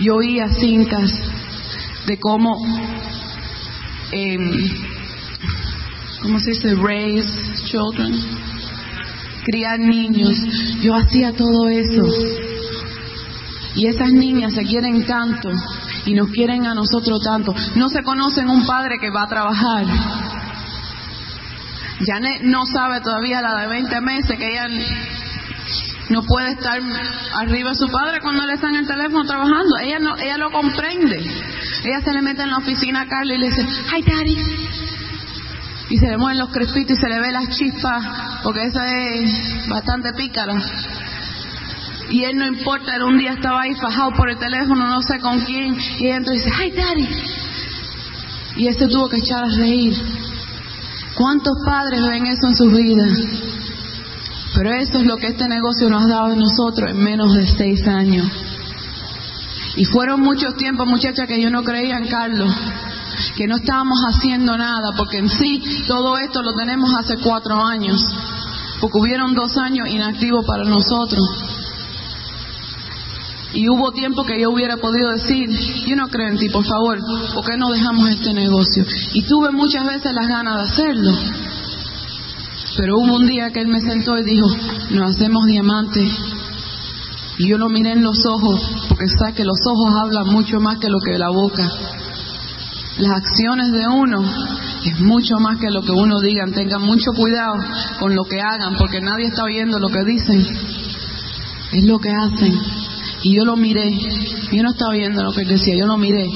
[0.00, 1.12] Yo oía cintas
[2.06, 2.56] de cómo,
[4.12, 4.38] eh,
[6.22, 6.74] ¿cómo se dice?
[6.74, 7.28] Raise
[7.66, 8.14] children.
[9.44, 10.38] Criar niños.
[10.80, 12.02] Yo hacía todo eso.
[13.74, 15.50] Y esas niñas se quieren tanto
[16.06, 17.54] y nos quieren a nosotros tanto.
[17.74, 20.39] No se conocen un padre que va a trabajar
[22.06, 24.68] Janet no sabe todavía la de 20 meses que ella
[26.08, 26.80] no puede estar
[27.34, 29.78] arriba de su padre cuando él está en el teléfono trabajando.
[29.78, 31.18] Ella no, ella lo comprende.
[31.84, 34.38] Ella se le mete en la oficina a Carlos y le dice, hi daddy.
[35.90, 38.04] Y se le mueven los crespitos y se le ve las chispas,
[38.42, 40.54] porque eso es bastante pícaro.
[42.10, 45.18] Y él no importa, él un día estaba ahí fajado por el teléfono, no sé
[45.20, 47.08] con quién, y ella entonces dice, hi daddy.
[48.56, 49.94] Y ese tuvo que echar a reír.
[51.16, 53.12] ¿Cuántos padres ven eso en sus vidas?
[54.54, 57.46] Pero eso es lo que este negocio nos ha dado a nosotros en menos de
[57.46, 58.26] seis años.
[59.76, 62.52] Y fueron muchos tiempos, muchachas, que yo no creía en Carlos.
[63.36, 68.00] que no estábamos haciendo nada, porque en sí todo esto lo tenemos hace cuatro años,
[68.80, 71.20] porque hubieron dos años inactivos para nosotros.
[73.52, 75.48] Y hubo tiempo que yo hubiera podido decir,
[75.86, 76.98] yo no creo en ti, por favor,
[77.34, 78.84] ¿por qué no dejamos este negocio?
[79.12, 81.12] Y tuve muchas veces las ganas de hacerlo.
[82.76, 84.46] Pero hubo un día que él me sentó y dijo,
[84.90, 86.12] nos hacemos diamantes.
[87.38, 90.78] Y yo lo miré en los ojos, porque sabe que los ojos hablan mucho más
[90.78, 91.68] que lo que la boca.
[92.98, 94.22] Las acciones de uno
[94.84, 96.44] es mucho más que lo que uno diga.
[96.54, 97.54] Tengan mucho cuidado
[97.98, 100.46] con lo que hagan, porque nadie está oyendo lo que dicen.
[101.72, 102.79] Es lo que hacen.
[103.22, 103.90] Y yo lo miré.
[104.52, 106.26] Yo no estaba oyendo lo que él decía, yo lo miré.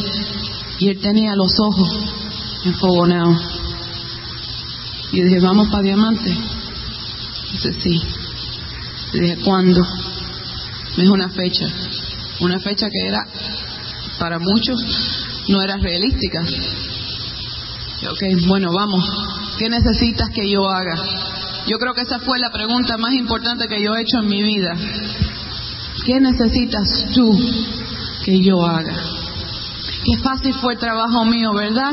[0.79, 1.89] Y él tenía los ojos
[2.65, 3.39] enfogonados.
[5.13, 6.37] Y yo dije, vamos para Diamante.
[7.53, 8.03] Dice, sí.
[9.13, 9.81] Le dije, ¿cuándo?
[10.97, 11.67] Me dijo una fecha.
[12.41, 13.27] Una fecha que era,
[14.19, 14.85] para muchos,
[15.49, 16.45] no era realística.
[18.03, 19.05] Y, ok, bueno, vamos.
[19.59, 20.97] ¿Qué necesitas que yo haga?
[21.67, 24.43] Yo creo que esa fue la pregunta más importante que yo he hecho en mi
[24.43, 24.77] vida.
[26.05, 27.35] ¿Qué necesitas tú
[28.25, 28.95] que yo haga?
[30.05, 31.93] Qué fácil fue el trabajo mío, ¿verdad?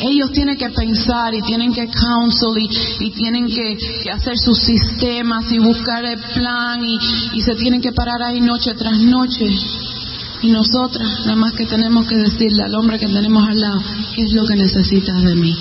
[0.00, 2.68] Ellos tienen que pensar y tienen que counsel y,
[3.04, 6.98] y tienen que, que, hacer sus sistemas y buscar el plan y,
[7.34, 9.46] y se tienen que parar ahí noche tras noche.
[10.42, 13.82] Y nosotras, nada más que tenemos que decirle al hombre que tenemos al lado,
[14.14, 15.56] ¿qué es lo que necesitas de mí?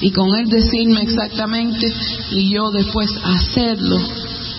[0.00, 1.86] Y con él decirme exactamente
[2.30, 3.98] y yo después hacerlo,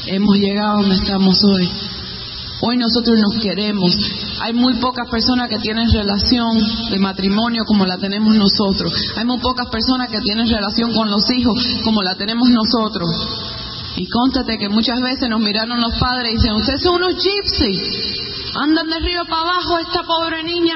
[0.06, 1.70] hemos llegado donde estamos hoy.
[2.64, 3.92] Hoy nosotros nos queremos.
[4.40, 8.94] Hay muy pocas personas que tienen relación de matrimonio como la tenemos nosotros.
[9.16, 13.10] Hay muy pocas personas que tienen relación con los hijos como la tenemos nosotros.
[13.96, 18.22] Y contate que muchas veces nos miraron los padres y dicen, ustedes son unos gypsies.
[18.56, 20.76] Andan de río para abajo, esta pobre niña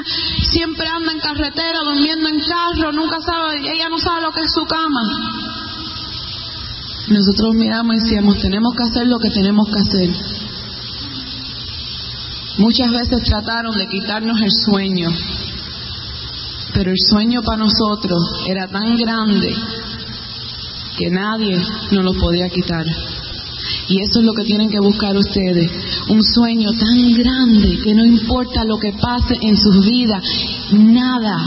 [0.51, 4.51] siempre anda en carretera, durmiendo en carro, nunca sabe, ella no sabe lo que es
[4.53, 5.01] su cama.
[7.07, 10.09] Nosotros miramos y decíamos, tenemos que hacer lo que tenemos que hacer.
[12.57, 15.09] Muchas veces trataron de quitarnos el sueño,
[16.73, 19.53] pero el sueño para nosotros era tan grande
[20.97, 21.57] que nadie
[21.91, 22.85] nos lo podía quitar.
[23.87, 25.69] Y eso es lo que tienen que buscar ustedes.
[26.07, 30.23] Un sueño tan grande que no importa lo que pase en sus vidas,
[30.71, 31.37] nada,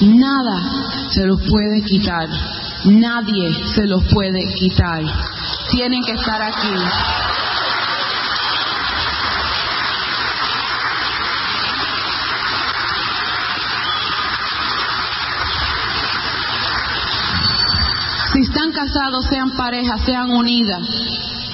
[0.00, 2.28] nada se los puede quitar.
[2.84, 5.02] Nadie se los puede quitar.
[5.70, 6.74] Tienen que estar aquí.
[18.32, 20.86] Si están casados, sean parejas, sean unidas.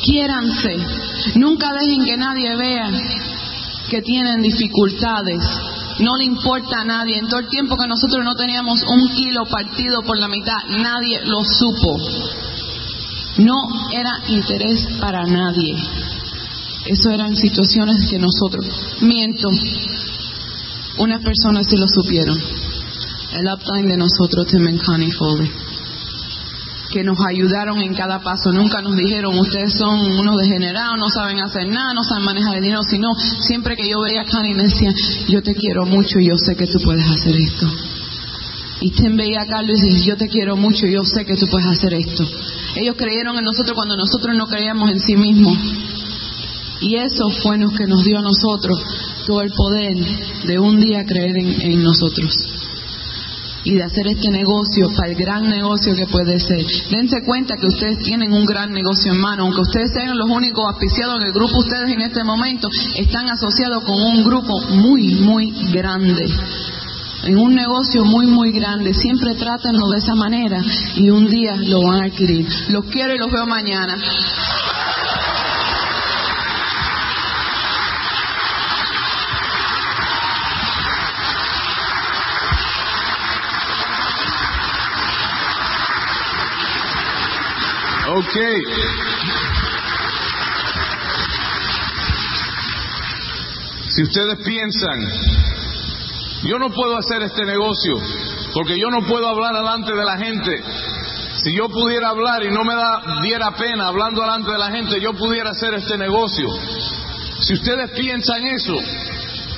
[0.05, 0.77] Quiéranse.
[1.37, 2.91] Nunca dejen que nadie vea
[3.89, 5.39] que tienen dificultades.
[6.03, 7.17] No le importa a nadie.
[7.17, 11.21] En todo el tiempo que nosotros no teníamos un kilo partido por la mitad, nadie
[11.25, 11.97] lo supo.
[13.39, 13.55] No
[13.93, 15.77] era interés para nadie.
[16.87, 18.67] Eso eran situaciones que nosotros,
[19.01, 19.49] miento,
[20.99, 22.37] unas personas sí lo supieron.
[22.37, 25.62] El uptime de nosotros, Tim and Connie Foley
[26.93, 28.53] que nos ayudaron en cada paso.
[28.53, 32.63] Nunca nos dijeron, ustedes son unos degenerados, no saben hacer nada, no saben manejar el
[32.63, 33.09] dinero, sino
[33.41, 34.93] siempre que yo veía a me decía,
[35.29, 37.67] yo te quiero mucho y yo sé que tú puedes hacer esto.
[38.81, 41.37] Y Tim veía a Carlos y dice, yo te quiero mucho y yo sé que
[41.37, 42.25] tú puedes hacer esto.
[42.77, 45.57] Ellos creyeron en nosotros cuando nosotros no creíamos en sí mismos.
[46.81, 48.79] Y eso fue lo que nos dio a nosotros
[49.27, 49.95] todo el poder
[50.47, 52.62] de un día creer en, en nosotros
[53.65, 56.65] y de hacer este negocio para el gran negocio que puede ser.
[56.91, 60.65] Dense cuenta que ustedes tienen un gran negocio en mano, aunque ustedes sean los únicos
[60.67, 65.51] auspiciados en el grupo, ustedes en este momento están asociados con un grupo muy, muy
[65.73, 66.29] grande.
[67.25, 68.95] En un negocio muy, muy grande.
[68.95, 70.61] Siempre trátenlo de esa manera
[70.97, 72.49] y un día lo van a adquirir.
[72.69, 73.97] Los quiero y los veo mañana.
[88.15, 88.37] Ok.
[93.89, 95.01] Si ustedes piensan,
[96.43, 97.95] yo no puedo hacer este negocio
[98.53, 100.63] porque yo no puedo hablar delante de la gente.
[101.43, 102.75] Si yo pudiera hablar y no me
[103.23, 106.49] diera pena hablando delante de la gente, yo pudiera hacer este negocio.
[107.41, 108.77] Si ustedes piensan eso,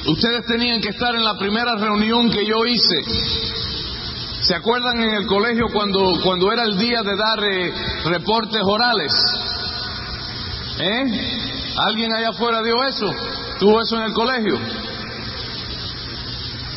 [0.07, 3.64] ustedes tenían que estar en la primera reunión que yo hice
[4.47, 7.75] ¿Se acuerdan en el colegio cuando, cuando era el día de dar eh,
[8.05, 9.11] reportes orales?
[10.79, 11.73] ¿Eh?
[11.79, 13.07] ¿Alguien allá afuera dio eso?
[13.59, 14.59] ¿Tuvo eso en el colegio?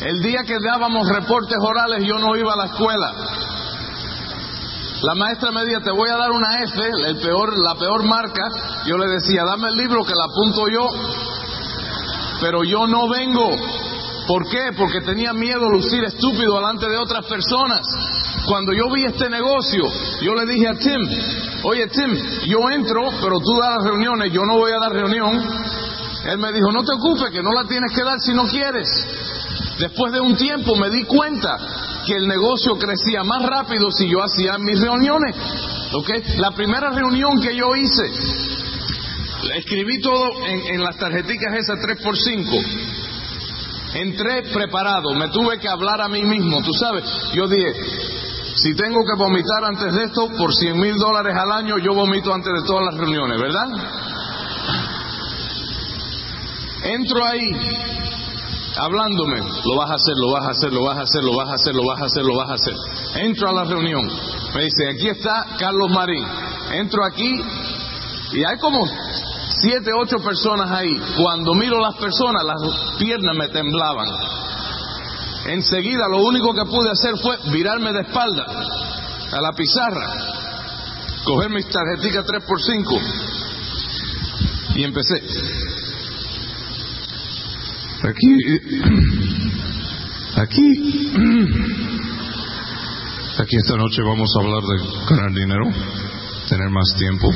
[0.00, 3.12] El día que dábamos reportes orales yo no iba a la escuela.
[5.02, 8.48] La maestra me decía, te voy a dar una F, el peor, la peor marca.
[8.86, 10.88] Yo le decía, dame el libro que la apunto yo,
[12.40, 13.50] pero yo no vengo.
[14.28, 14.72] ¿Por qué?
[14.76, 17.80] Porque tenía miedo lucir estúpido delante de otras personas.
[18.46, 19.84] Cuando yo vi este negocio,
[20.20, 21.00] yo le dije a Tim,
[21.64, 22.14] oye Tim,
[22.46, 25.32] yo entro, pero tú das las reuniones, yo no voy a dar reunión.
[26.26, 28.86] Él me dijo, no te ocupes, que no la tienes que dar si no quieres.
[29.78, 31.56] Después de un tiempo me di cuenta
[32.04, 35.34] que el negocio crecía más rápido si yo hacía mis reuniones.
[35.94, 36.22] ¿Okay?
[36.36, 38.12] La primera reunión que yo hice,
[39.54, 42.97] escribí todo en, las tarjeticas esas 3x5
[43.94, 47.04] Entré preparado, me tuve que hablar a mí mismo, tú sabes.
[47.32, 47.72] Yo dije,
[48.56, 52.32] si tengo que vomitar antes de esto, por 100 mil dólares al año, yo vomito
[52.34, 53.66] antes de todas las reuniones, ¿verdad?
[56.82, 57.50] Entro ahí,
[58.76, 61.48] hablándome, lo vas a hacer, lo vas a hacer, lo vas a hacer, lo vas
[61.48, 62.74] a hacer, lo vas a hacer, lo vas a hacer.
[63.22, 64.06] Entro a la reunión,
[64.54, 66.24] me dice, aquí está Carlos Marín.
[66.72, 67.42] Entro aquí
[68.32, 68.84] y hay como
[69.60, 70.96] siete, ocho personas ahí.
[71.16, 72.58] Cuando miro las personas, las
[72.98, 74.08] piernas me temblaban.
[75.46, 78.46] Enseguida lo único que pude hacer fue virarme de espalda
[79.32, 80.08] a la pizarra,
[81.24, 83.00] coger mis tarjeticas 3x5
[84.76, 85.22] y empecé.
[88.02, 88.36] Aquí,
[90.36, 91.12] aquí,
[93.38, 94.76] aquí esta noche vamos a hablar de
[95.08, 95.64] ganar dinero,
[96.48, 97.32] tener más tiempo,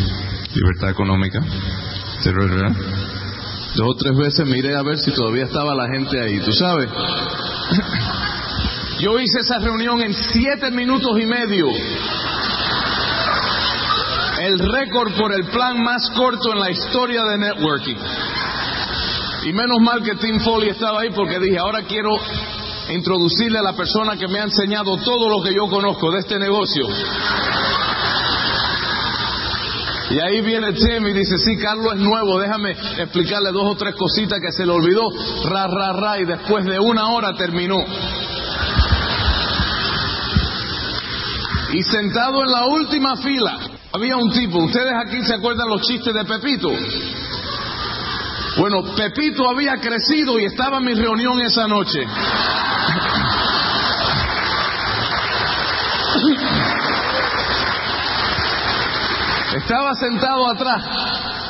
[0.55, 1.41] libertad económica,
[3.75, 6.89] Dos o tres veces miré a ver si todavía estaba la gente ahí, tú sabes.
[9.01, 11.67] Yo hice esa reunión en siete minutos y medio.
[14.41, 17.97] El récord por el plan más corto en la historia de networking.
[19.45, 22.11] Y menos mal que Tim Foley estaba ahí porque dije, ahora quiero
[22.91, 26.39] introducirle a la persona que me ha enseñado todo lo que yo conozco de este
[26.39, 26.87] negocio.
[30.13, 33.95] Y ahí viene Tim y dice, sí, Carlos es nuevo, déjame explicarle dos o tres
[33.95, 35.09] cositas que se le olvidó,
[35.49, 37.79] ra, ra, ra, y después de una hora terminó.
[41.73, 43.59] Y sentado en la última fila
[43.91, 46.71] había un tipo, ustedes aquí se acuerdan los chistes de Pepito.
[48.59, 52.07] Bueno, Pepito había crecido y estaba en mi reunión esa noche.
[59.63, 60.85] Estaba sentado atrás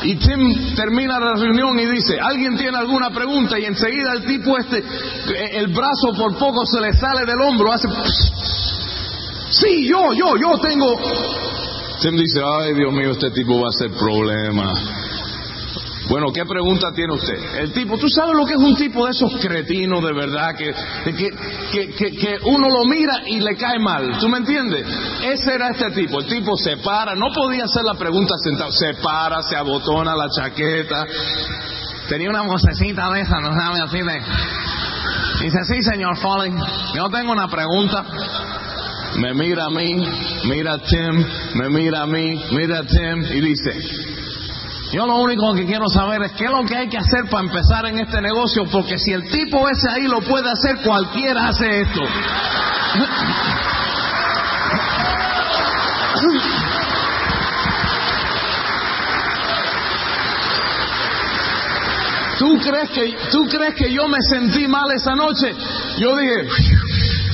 [0.02, 3.58] y Tim termina la reunión y dice, ¿alguien tiene alguna pregunta?
[3.58, 7.72] Y enseguida el tipo este, eh, el brazo por poco se le sale del hombro,
[7.72, 7.88] hace...
[9.50, 10.96] Sí, yo, yo, yo tengo...
[12.00, 14.72] Tim dice, ay Dios mío, este tipo va a ser problema.
[16.08, 17.38] Bueno, ¿qué pregunta tiene usted?
[17.60, 20.74] El tipo, ¿tú sabes lo que es un tipo de esos cretinos de verdad que,
[21.04, 21.30] que,
[21.96, 24.18] que, que, uno lo mira y le cae mal?
[24.18, 24.86] ¿Tú me entiendes?
[25.22, 26.20] Ese era este tipo.
[26.20, 30.28] El tipo se para, no podía hacer la pregunta sentado, se para, se abotona la
[30.28, 31.06] chaqueta.
[32.08, 33.80] Tenía una vocecita de esa, ¿no sabe?
[33.80, 34.22] Así de.
[35.42, 36.52] Dice, sí, señor Foley,
[36.94, 38.04] yo tengo una pregunta.
[39.16, 40.02] Me mira a mí,
[40.44, 41.24] mira a Tim,
[41.54, 43.70] me mira a mí, mira a Tim y dice,
[44.92, 47.44] yo lo único que quiero saber es qué es lo que hay que hacer para
[47.44, 51.80] empezar en este negocio, porque si el tipo ese ahí lo puede hacer, cualquiera hace
[51.80, 52.02] esto.
[62.38, 65.54] ¿Tú crees que tú crees que yo me sentí mal esa noche?
[65.96, 66.48] Yo dije,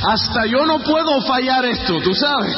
[0.07, 2.55] hasta yo no puedo fallar esto, tú sabes.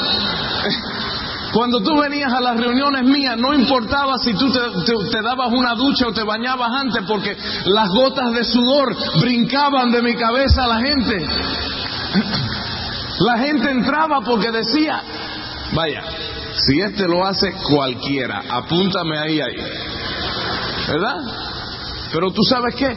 [1.52, 6.06] Cuando tú venías a las reuniones mías, no importaba si tú te, dabas una ducha
[6.06, 7.36] o te bañabas antes, porque
[7.66, 11.26] las gotas de sudor brincaban de mi cabeza a la gente.
[13.20, 15.02] La gente entraba porque decía,
[15.72, 16.02] vaya,
[16.54, 19.56] si este lo hace cualquiera, apúntame ahí, ahí.
[20.88, 21.16] ¿Verdad?
[22.12, 22.96] Pero tú sabes qué?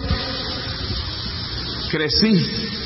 [1.90, 2.83] Crecí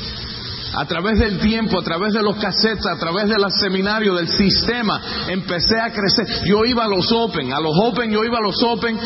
[0.78, 5.00] a través del tiempo, a través de los cassettes, a través del seminario, del sistema,
[5.28, 6.44] empecé a crecer.
[6.44, 8.96] Yo iba a los Open, a los Open, yo iba a los Open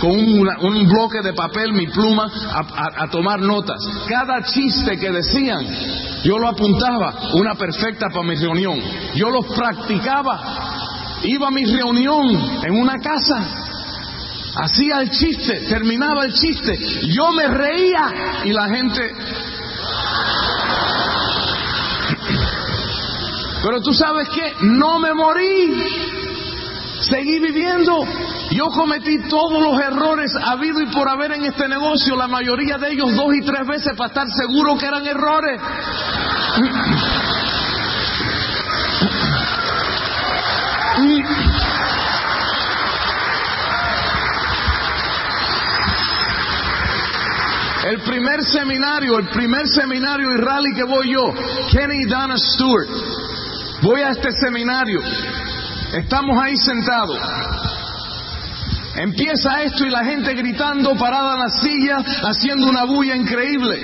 [0.00, 3.78] con un bloque de papel, mi pluma, a, a tomar notas.
[4.08, 5.66] Cada chiste que decían,
[6.24, 8.80] yo lo apuntaba, una perfecta para mi reunión.
[9.14, 11.18] Yo los practicaba.
[11.22, 12.26] Iba a mi reunión
[12.64, 13.66] en una casa
[14.52, 16.76] hacía el chiste, terminaba el chiste,
[17.14, 19.14] yo me reía y la gente
[23.62, 25.84] pero tú sabes que no me morí.
[27.00, 28.04] Seguí viviendo.
[28.50, 32.92] Yo cometí todos los errores habido y por haber en este negocio, la mayoría de
[32.92, 35.60] ellos dos y tres veces para estar seguro que eran errores.
[47.84, 51.32] El primer seminario, el primer seminario y rally que voy yo,
[51.72, 53.29] Kenny Donna Stewart.
[53.82, 55.00] Voy a este seminario.
[55.92, 57.18] Estamos ahí sentados.
[58.96, 61.96] Empieza esto y la gente gritando, parada en la silla,
[62.28, 63.80] haciendo una bulla increíble.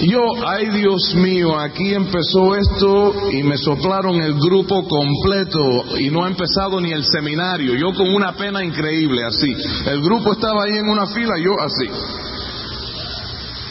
[0.00, 6.10] Y yo, ay Dios mío, aquí empezó esto y me soplaron el grupo completo y
[6.10, 7.74] no ha empezado ni el seminario.
[7.74, 9.54] Yo con una pena increíble, así.
[9.86, 12.33] El grupo estaba ahí en una fila, yo así.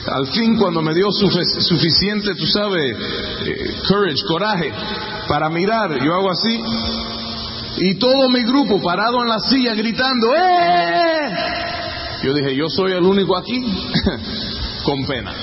[0.06, 2.96] Al fin, cuando me dio suficiente, tú sabes,
[3.46, 4.74] eh, courage, coraje,
[5.28, 6.62] para mirar, yo hago así,
[7.78, 11.36] y todo mi grupo parado en la silla gritando, ¡eh!
[12.24, 13.64] Yo dije, yo soy el único aquí,
[14.84, 15.34] con pena.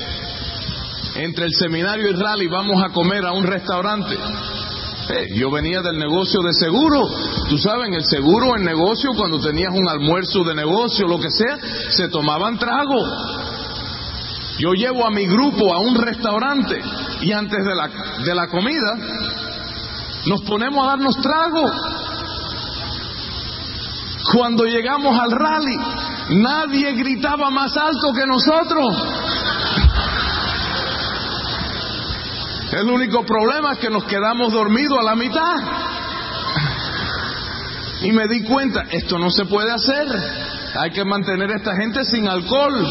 [1.16, 4.14] Entre el seminario y rally vamos a comer a un restaurante.
[4.14, 7.02] Eh, yo venía del negocio de seguro.
[7.48, 11.30] Tú sabes, en el seguro, en negocio, cuando tenías un almuerzo de negocio, lo que
[11.30, 11.58] sea,
[11.90, 13.04] se tomaban trago.
[14.60, 16.78] Yo llevo a mi grupo a un restaurante
[17.22, 17.88] y antes de la,
[18.22, 18.94] de la comida
[20.26, 21.62] nos ponemos a darnos trago.
[24.34, 25.76] Cuando llegamos al rally,
[26.42, 28.96] nadie gritaba más alto que nosotros.
[32.72, 35.56] El único problema es que nos quedamos dormidos a la mitad.
[38.02, 40.06] Y me di cuenta, esto no se puede hacer.
[40.78, 42.86] Hay que mantener a esta gente sin alcohol,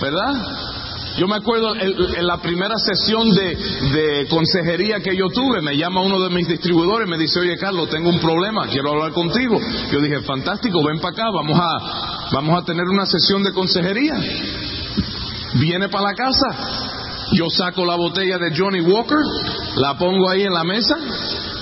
[0.00, 0.71] ¿verdad?
[1.18, 6.20] Yo me acuerdo en, la primera sesión de, consejería que yo tuve, me llama uno
[6.20, 9.58] de mis distribuidores me dice, oye Carlos, tengo un problema, quiero hablar contigo.
[9.90, 14.14] Yo dije, fantástico, ven para acá, vamos a, vamos a tener una sesión de consejería.
[15.54, 16.46] Viene para la casa,
[17.32, 19.18] yo saco la botella de Johnny Walker,
[19.76, 20.96] la pongo ahí en la mesa,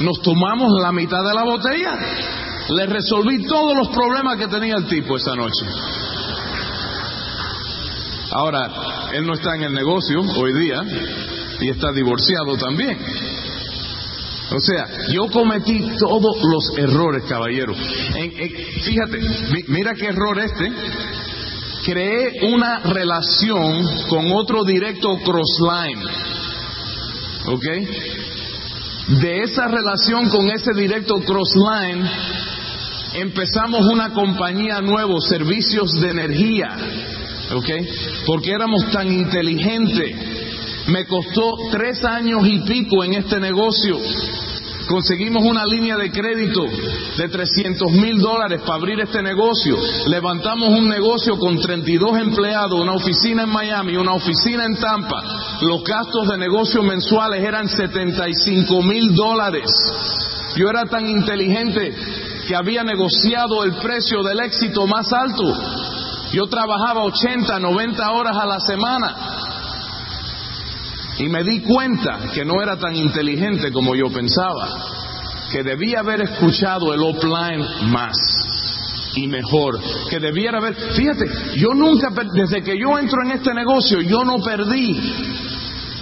[0.01, 1.92] nos tomamos la mitad de la botella,
[2.68, 5.66] le resolví todos los problemas que tenía el tipo esa noche.
[8.30, 10.84] Ahora, él no está en el negocio hoy día
[11.60, 12.98] y está divorciado también.
[14.52, 17.74] O sea, yo cometí todos los errores, caballero.
[17.74, 19.18] fíjate,
[19.68, 20.72] mira qué error este.
[21.84, 26.02] Creé una relación con otro directo crossline.
[27.46, 27.64] ¿Ok?
[29.22, 32.08] De esa relación con ese directo crossline
[33.14, 36.76] empezamos una compañía nueva, servicios de energía.
[37.53, 37.68] ¿Ok?
[38.26, 40.16] Porque éramos tan inteligentes.
[40.86, 43.98] Me costó tres años y pico en este negocio.
[44.88, 46.64] Conseguimos una línea de crédito
[47.16, 49.76] de 300 mil dólares para abrir este negocio.
[50.07, 55.22] Levantamos un negocio con 32 empleados, una oficina en Miami, una oficina en Tampa.
[55.61, 59.70] Los gastos de negocio mensuales eran 75 mil dólares.
[60.57, 61.94] Yo era tan inteligente
[62.48, 65.44] que había negociado el precio del éxito más alto.
[66.32, 69.16] Yo trabajaba 80, 90 horas a la semana.
[71.18, 74.68] Y me di cuenta que no era tan inteligente como yo pensaba,
[75.50, 78.16] que debía haber escuchado el offline más
[79.16, 81.26] y mejor, que debiera haber, fíjate,
[81.56, 84.98] yo nunca, desde que yo entro en este negocio, yo no perdí,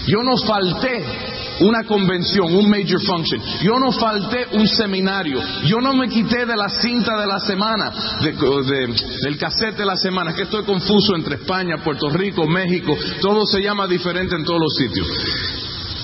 [0.06, 3.40] yo no falté una convención, un major function.
[3.62, 5.40] Yo no falté un seminario.
[5.64, 10.34] Yo no me quité de la cinta de la semana, del cassette de la semana.
[10.34, 12.96] que estoy confuso entre España, Puerto Rico, México.
[13.20, 15.06] Todo se llama diferente en todos los sitios.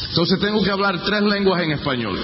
[0.08, 2.18] Entonces tengo que hablar tres lenguas en español.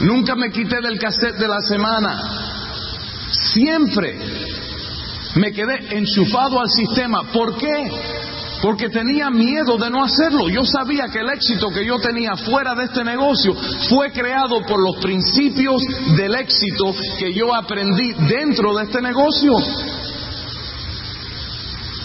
[0.00, 2.22] Nunca me quité del cassette de la semana.
[3.30, 4.18] Siempre
[5.36, 7.22] me quedé enchufado al sistema.
[7.32, 8.23] ¿Por qué?
[8.64, 10.48] Porque tenía miedo de no hacerlo.
[10.48, 13.54] Yo sabía que el éxito que yo tenía fuera de este negocio
[13.90, 15.82] fue creado por los principios
[16.16, 19.52] del éxito que yo aprendí dentro de este negocio.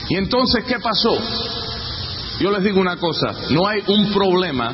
[0.10, 1.18] Y entonces, ¿qué pasó?
[2.42, 4.74] Yo les digo una cosa, no hay un problema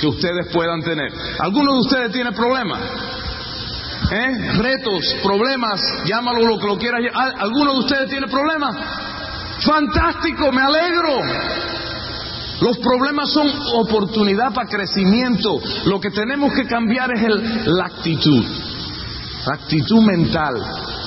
[0.00, 1.12] que ustedes puedan tener.
[1.38, 2.80] ¿Alguno de ustedes tiene problemas?
[4.10, 4.52] ¿Eh?
[4.58, 7.00] Retos, problemas, llámalo lo que lo quieras.
[7.14, 9.11] ¿Alguno de ustedes tiene problemas?
[9.60, 11.20] Fantástico, me alegro.
[12.60, 15.60] Los problemas son oportunidad para crecimiento.
[15.86, 18.44] Lo que tenemos que cambiar es la actitud,
[19.46, 20.54] la actitud mental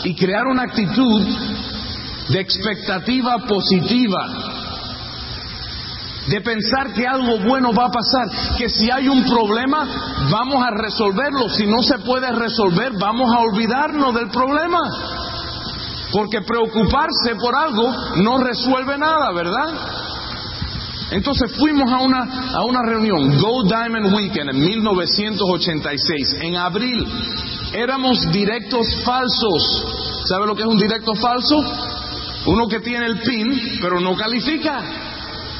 [0.03, 1.21] y crear una actitud
[2.29, 4.51] de expectativa positiva.
[6.27, 9.87] de pensar que algo bueno va a pasar, que si hay un problema
[10.31, 14.79] vamos a resolverlo, si no se puede resolver vamos a olvidarnos del problema.
[16.15, 17.91] Porque preocuparse por algo
[18.23, 19.73] no resuelve nada, ¿verdad?
[21.11, 27.05] Entonces fuimos a una, a una reunión, Go Diamond Weekend, en 1986, en abril.
[27.73, 29.83] Éramos directos falsos.
[30.29, 31.57] ¿Sabe lo que es un directo falso?
[32.45, 34.83] Uno que tiene el PIN, pero no califica.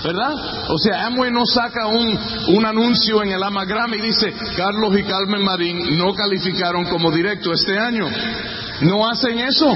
[0.05, 0.35] ¿verdad?
[0.69, 2.17] O sea, Amway no saca un,
[2.55, 7.51] un anuncio en el Amagram y dice, Carlos y Carmen Marín no calificaron como directo
[7.51, 8.05] este año.
[8.81, 9.73] No hacen eso.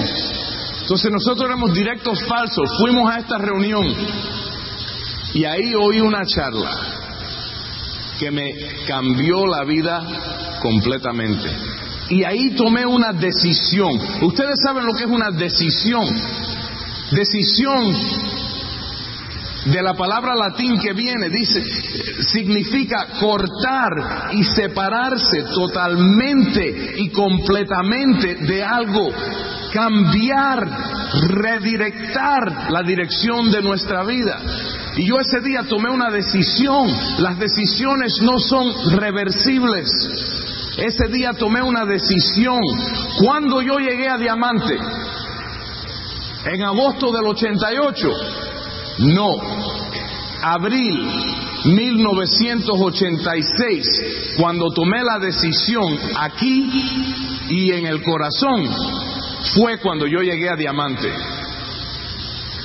[0.89, 2.67] Entonces nosotros éramos directos falsos.
[2.81, 3.85] Fuimos a esta reunión
[5.35, 6.71] y ahí oí una charla
[8.17, 8.51] que me
[8.87, 11.47] cambió la vida completamente.
[12.09, 14.01] Y ahí tomé una decisión.
[14.23, 16.07] Ustedes saben lo que es una decisión.
[17.11, 17.93] Decisión
[19.65, 21.61] de la palabra latín que viene, dice,
[22.31, 29.11] significa cortar y separarse totalmente y completamente de algo,
[29.73, 30.65] cambiar,
[31.27, 34.39] redirectar la dirección de nuestra vida.
[34.95, 36.87] Y yo ese día tomé una decisión,
[37.19, 39.89] las decisiones no son reversibles.
[40.77, 42.59] Ese día tomé una decisión.
[43.21, 44.77] Cuando yo llegué a Diamante,
[46.45, 48.09] en agosto del 88,
[48.99, 49.35] no.
[50.41, 51.05] Abril
[51.65, 56.71] 1986, cuando tomé la decisión aquí
[57.49, 58.65] y en el corazón,
[59.53, 61.11] fue cuando yo llegué a Diamante.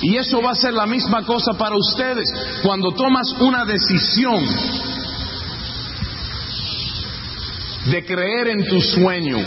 [0.01, 2.29] Y eso va a ser la misma cosa para ustedes.
[2.63, 4.45] Cuando tomas una decisión
[7.85, 9.37] de creer en tu sueño,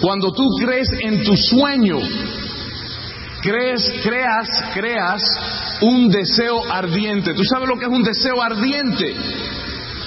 [0.00, 1.98] cuando tú crees en tu sueño,
[3.42, 5.22] crees, creas, creas
[5.82, 7.34] un deseo ardiente.
[7.34, 9.16] ¿Tú sabes lo que es un deseo ardiente?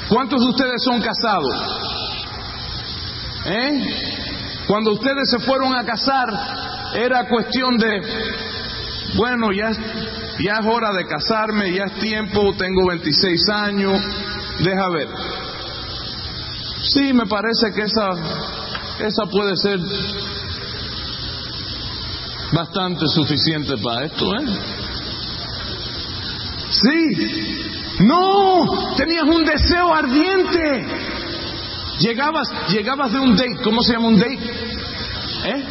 [0.09, 1.55] ¿Cuántos de ustedes son casados?
[3.45, 4.65] ¿Eh?
[4.67, 6.27] Cuando ustedes se fueron a casar,
[6.95, 8.01] era cuestión de,
[9.15, 9.71] bueno, ya,
[10.39, 14.01] ya es hora de casarme, ya es tiempo, tengo 26 años,
[14.59, 15.07] deja ver.
[16.83, 18.09] Sí, me parece que esa,
[18.99, 19.79] esa puede ser
[22.51, 24.45] bastante suficiente para esto, ¿eh?
[26.69, 27.69] Sí.
[27.99, 28.65] No,
[28.95, 30.85] tenías un deseo ardiente.
[31.99, 34.39] Llegabas, llegabas de un date, ¿cómo se llama un date?
[35.45, 35.63] ¿Eh?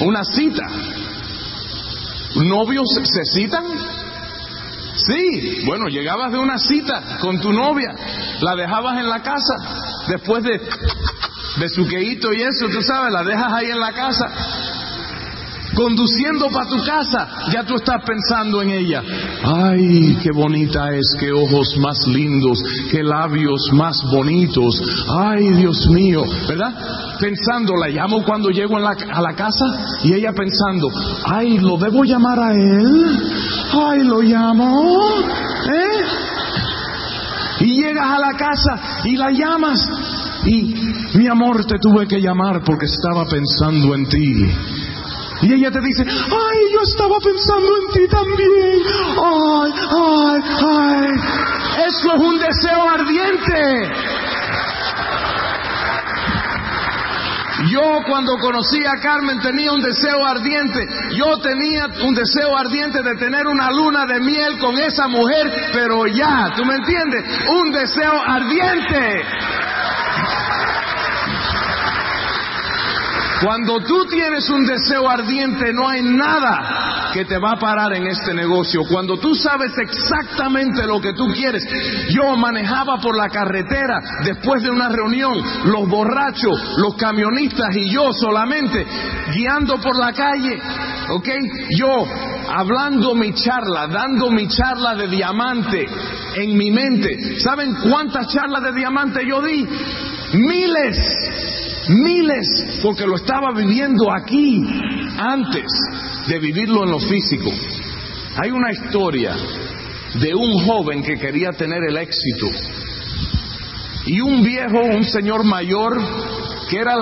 [0.00, 0.66] Una cita.
[2.34, 3.64] ¿Novios se citan?
[4.96, 7.94] Sí, bueno, llegabas de una cita con tu novia,
[8.40, 9.54] la dejabas en la casa,
[10.08, 10.60] después de
[11.58, 14.26] besuqueíto y eso, tú sabes, la dejas ahí en la casa,
[15.76, 19.02] conduciendo para tu casa, ya tú estás pensando en ella.
[19.44, 22.58] Ay, qué bonita es, qué ojos más lindos,
[22.90, 24.82] qué labios más bonitos.
[25.20, 26.72] Ay, Dios mío, ¿verdad?
[27.20, 29.64] Pensando, la llamo cuando llego a la casa
[30.02, 30.88] y ella pensando,
[31.26, 33.18] ay, ¿lo debo llamar a él?
[33.72, 35.08] Ay, lo llamo,
[35.72, 36.04] ¿eh?
[37.60, 39.88] Y llegas a la casa y la llamas
[40.46, 40.74] y
[41.14, 44.34] mi amor te tuve que llamar porque estaba pensando en ti.
[45.42, 48.82] Y ella te dice, ay, yo estaba pensando en ti también.
[49.22, 51.86] Ay, ay, ay.
[51.86, 53.92] Eso es un deseo ardiente.
[57.70, 60.78] Yo cuando conocí a Carmen tenía un deseo ardiente.
[61.16, 66.06] Yo tenía un deseo ardiente de tener una luna de miel con esa mujer, pero
[66.06, 67.24] ya, ¿tú me entiendes?
[67.48, 69.22] Un deseo ardiente.
[73.42, 78.06] Cuando tú tienes un deseo ardiente, no hay nada que te va a parar en
[78.06, 78.82] este negocio.
[78.90, 81.62] Cuando tú sabes exactamente lo que tú quieres.
[82.10, 88.12] Yo manejaba por la carretera después de una reunión, los borrachos, los camionistas y yo
[88.12, 88.86] solamente
[89.34, 90.60] guiando por la calle,
[91.10, 91.28] ¿ok?
[91.78, 92.06] Yo
[92.48, 95.86] hablando mi charla, dando mi charla de diamante
[96.36, 97.40] en mi mente.
[97.40, 99.66] ¿Saben cuántas charlas de diamante yo di?
[100.32, 101.55] Miles
[101.88, 104.62] miles, porque lo estaba viviendo aquí
[105.18, 105.66] antes
[106.28, 107.50] de vivirlo en lo físico.
[108.42, 109.34] Hay una historia
[110.14, 112.48] de un joven que quería tener el éxito
[114.06, 115.96] y un viejo, un señor mayor,
[116.70, 116.94] que era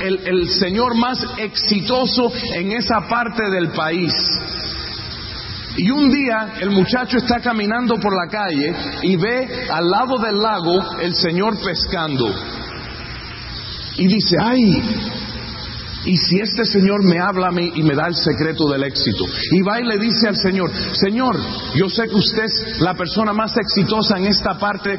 [0.00, 4.12] el, el, señor más exitoso en esa parte del país.
[5.76, 10.38] Y un día el muchacho está caminando por la calle y ve al lado del
[10.38, 12.32] lago el señor pescando
[13.96, 14.82] y dice, ay,
[16.04, 19.24] Y si este Señor me habla a mí y me da el secreto del éxito,
[19.52, 21.38] y va y le dice al Señor, Señor,
[21.76, 24.98] yo sé que usted es la persona más exitosa en esta parte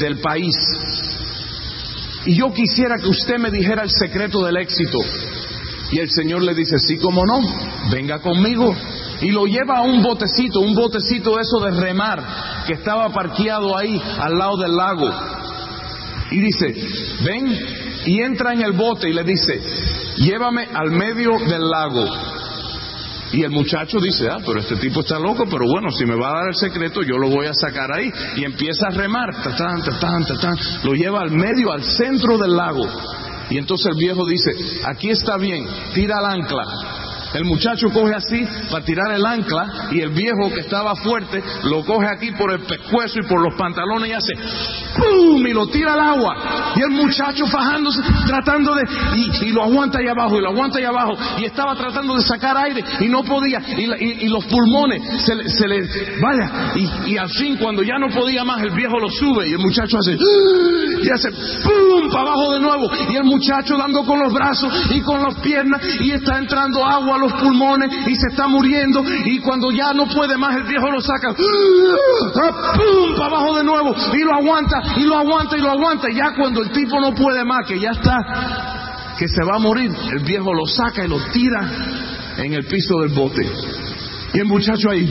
[0.00, 0.54] del país,
[2.26, 4.98] y yo quisiera que usted me dijera el secreto del éxito.
[5.92, 7.40] Y el Señor le dice, sí, como no,
[7.92, 8.74] venga conmigo.
[9.20, 14.00] Y lo lleva a un botecito, un botecito eso de remar, que estaba parqueado ahí
[14.18, 15.10] al lado del lago.
[16.30, 16.74] Y dice,
[17.22, 17.58] ven,
[18.06, 19.60] y entra en el bote y le dice,
[20.18, 22.04] llévame al medio del lago.
[23.32, 26.28] Y el muchacho dice, ah, pero este tipo está loco, pero bueno, si me va
[26.28, 28.08] a dar el secreto, yo lo voy a sacar ahí.
[28.36, 32.86] Y empieza a remar, tatán, tatán, tatán, lo lleva al medio, al centro del lago.
[33.50, 34.50] Y entonces el viejo dice,
[34.84, 36.64] aquí está bien, tira el ancla.
[37.34, 41.84] El muchacho coge así para tirar el ancla y el viejo que estaba fuerte lo
[41.84, 44.32] coge aquí por el pescuezo y por los pantalones y hace
[44.96, 45.44] ¡pum!
[45.44, 46.72] y lo tira al agua.
[46.76, 48.82] Y el muchacho fajándose, tratando de,
[49.42, 51.12] y, lo aguanta ahí abajo y lo aguanta ahí abajo.
[51.38, 53.60] Y estaba tratando de sacar aire y no podía.
[53.76, 55.80] Y, los pulmones se le,
[56.20, 56.72] vaya.
[57.06, 59.98] Y, al fin cuando ya no podía más el viejo lo sube y el muchacho
[59.98, 60.16] hace
[61.02, 61.30] y hace
[61.62, 62.10] ¡pum!
[62.10, 62.90] para abajo de nuevo.
[63.10, 67.18] Y el muchacho dando con los brazos y con las piernas y está entrando agua
[67.24, 71.00] los pulmones y se está muriendo y cuando ya no puede más el viejo lo
[71.00, 72.76] saca ¡ah!
[73.16, 76.34] para abajo de nuevo y lo aguanta y lo aguanta y lo aguanta y ya
[76.36, 80.22] cuando el tipo no puede más que ya está que se va a morir el
[80.24, 81.70] viejo lo saca y lo tira
[82.38, 83.50] en el piso del bote
[84.34, 85.10] y el muchacho ahí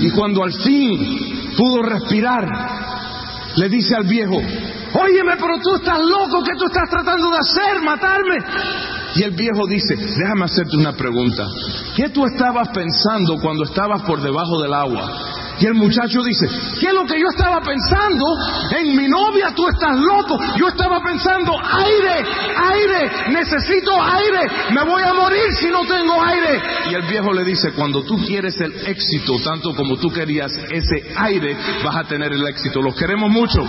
[0.00, 2.93] y cuando al fin pudo respirar
[3.56, 4.36] le dice al viejo
[4.96, 7.82] Óyeme, pero tú estás loco, ¿qué tú estás tratando de hacer?
[7.82, 8.36] ¿Matarme?
[9.16, 11.48] Y el viejo dice, déjame hacerte una pregunta.
[11.96, 15.43] ¿Qué tú estabas pensando cuando estabas por debajo del agua?
[15.60, 16.46] Y el muchacho dice,
[16.80, 18.24] ¿qué es lo que yo estaba pensando?
[18.76, 20.38] En mi novia tú estás loco.
[20.56, 22.24] Yo estaba pensando, aire,
[22.72, 24.40] aire, necesito aire.
[24.72, 26.60] Me voy a morir si no tengo aire.
[26.90, 31.12] Y el viejo le dice, cuando tú quieres el éxito, tanto como tú querías ese
[31.16, 32.82] aire, vas a tener el éxito.
[32.82, 33.60] Los queremos mucho.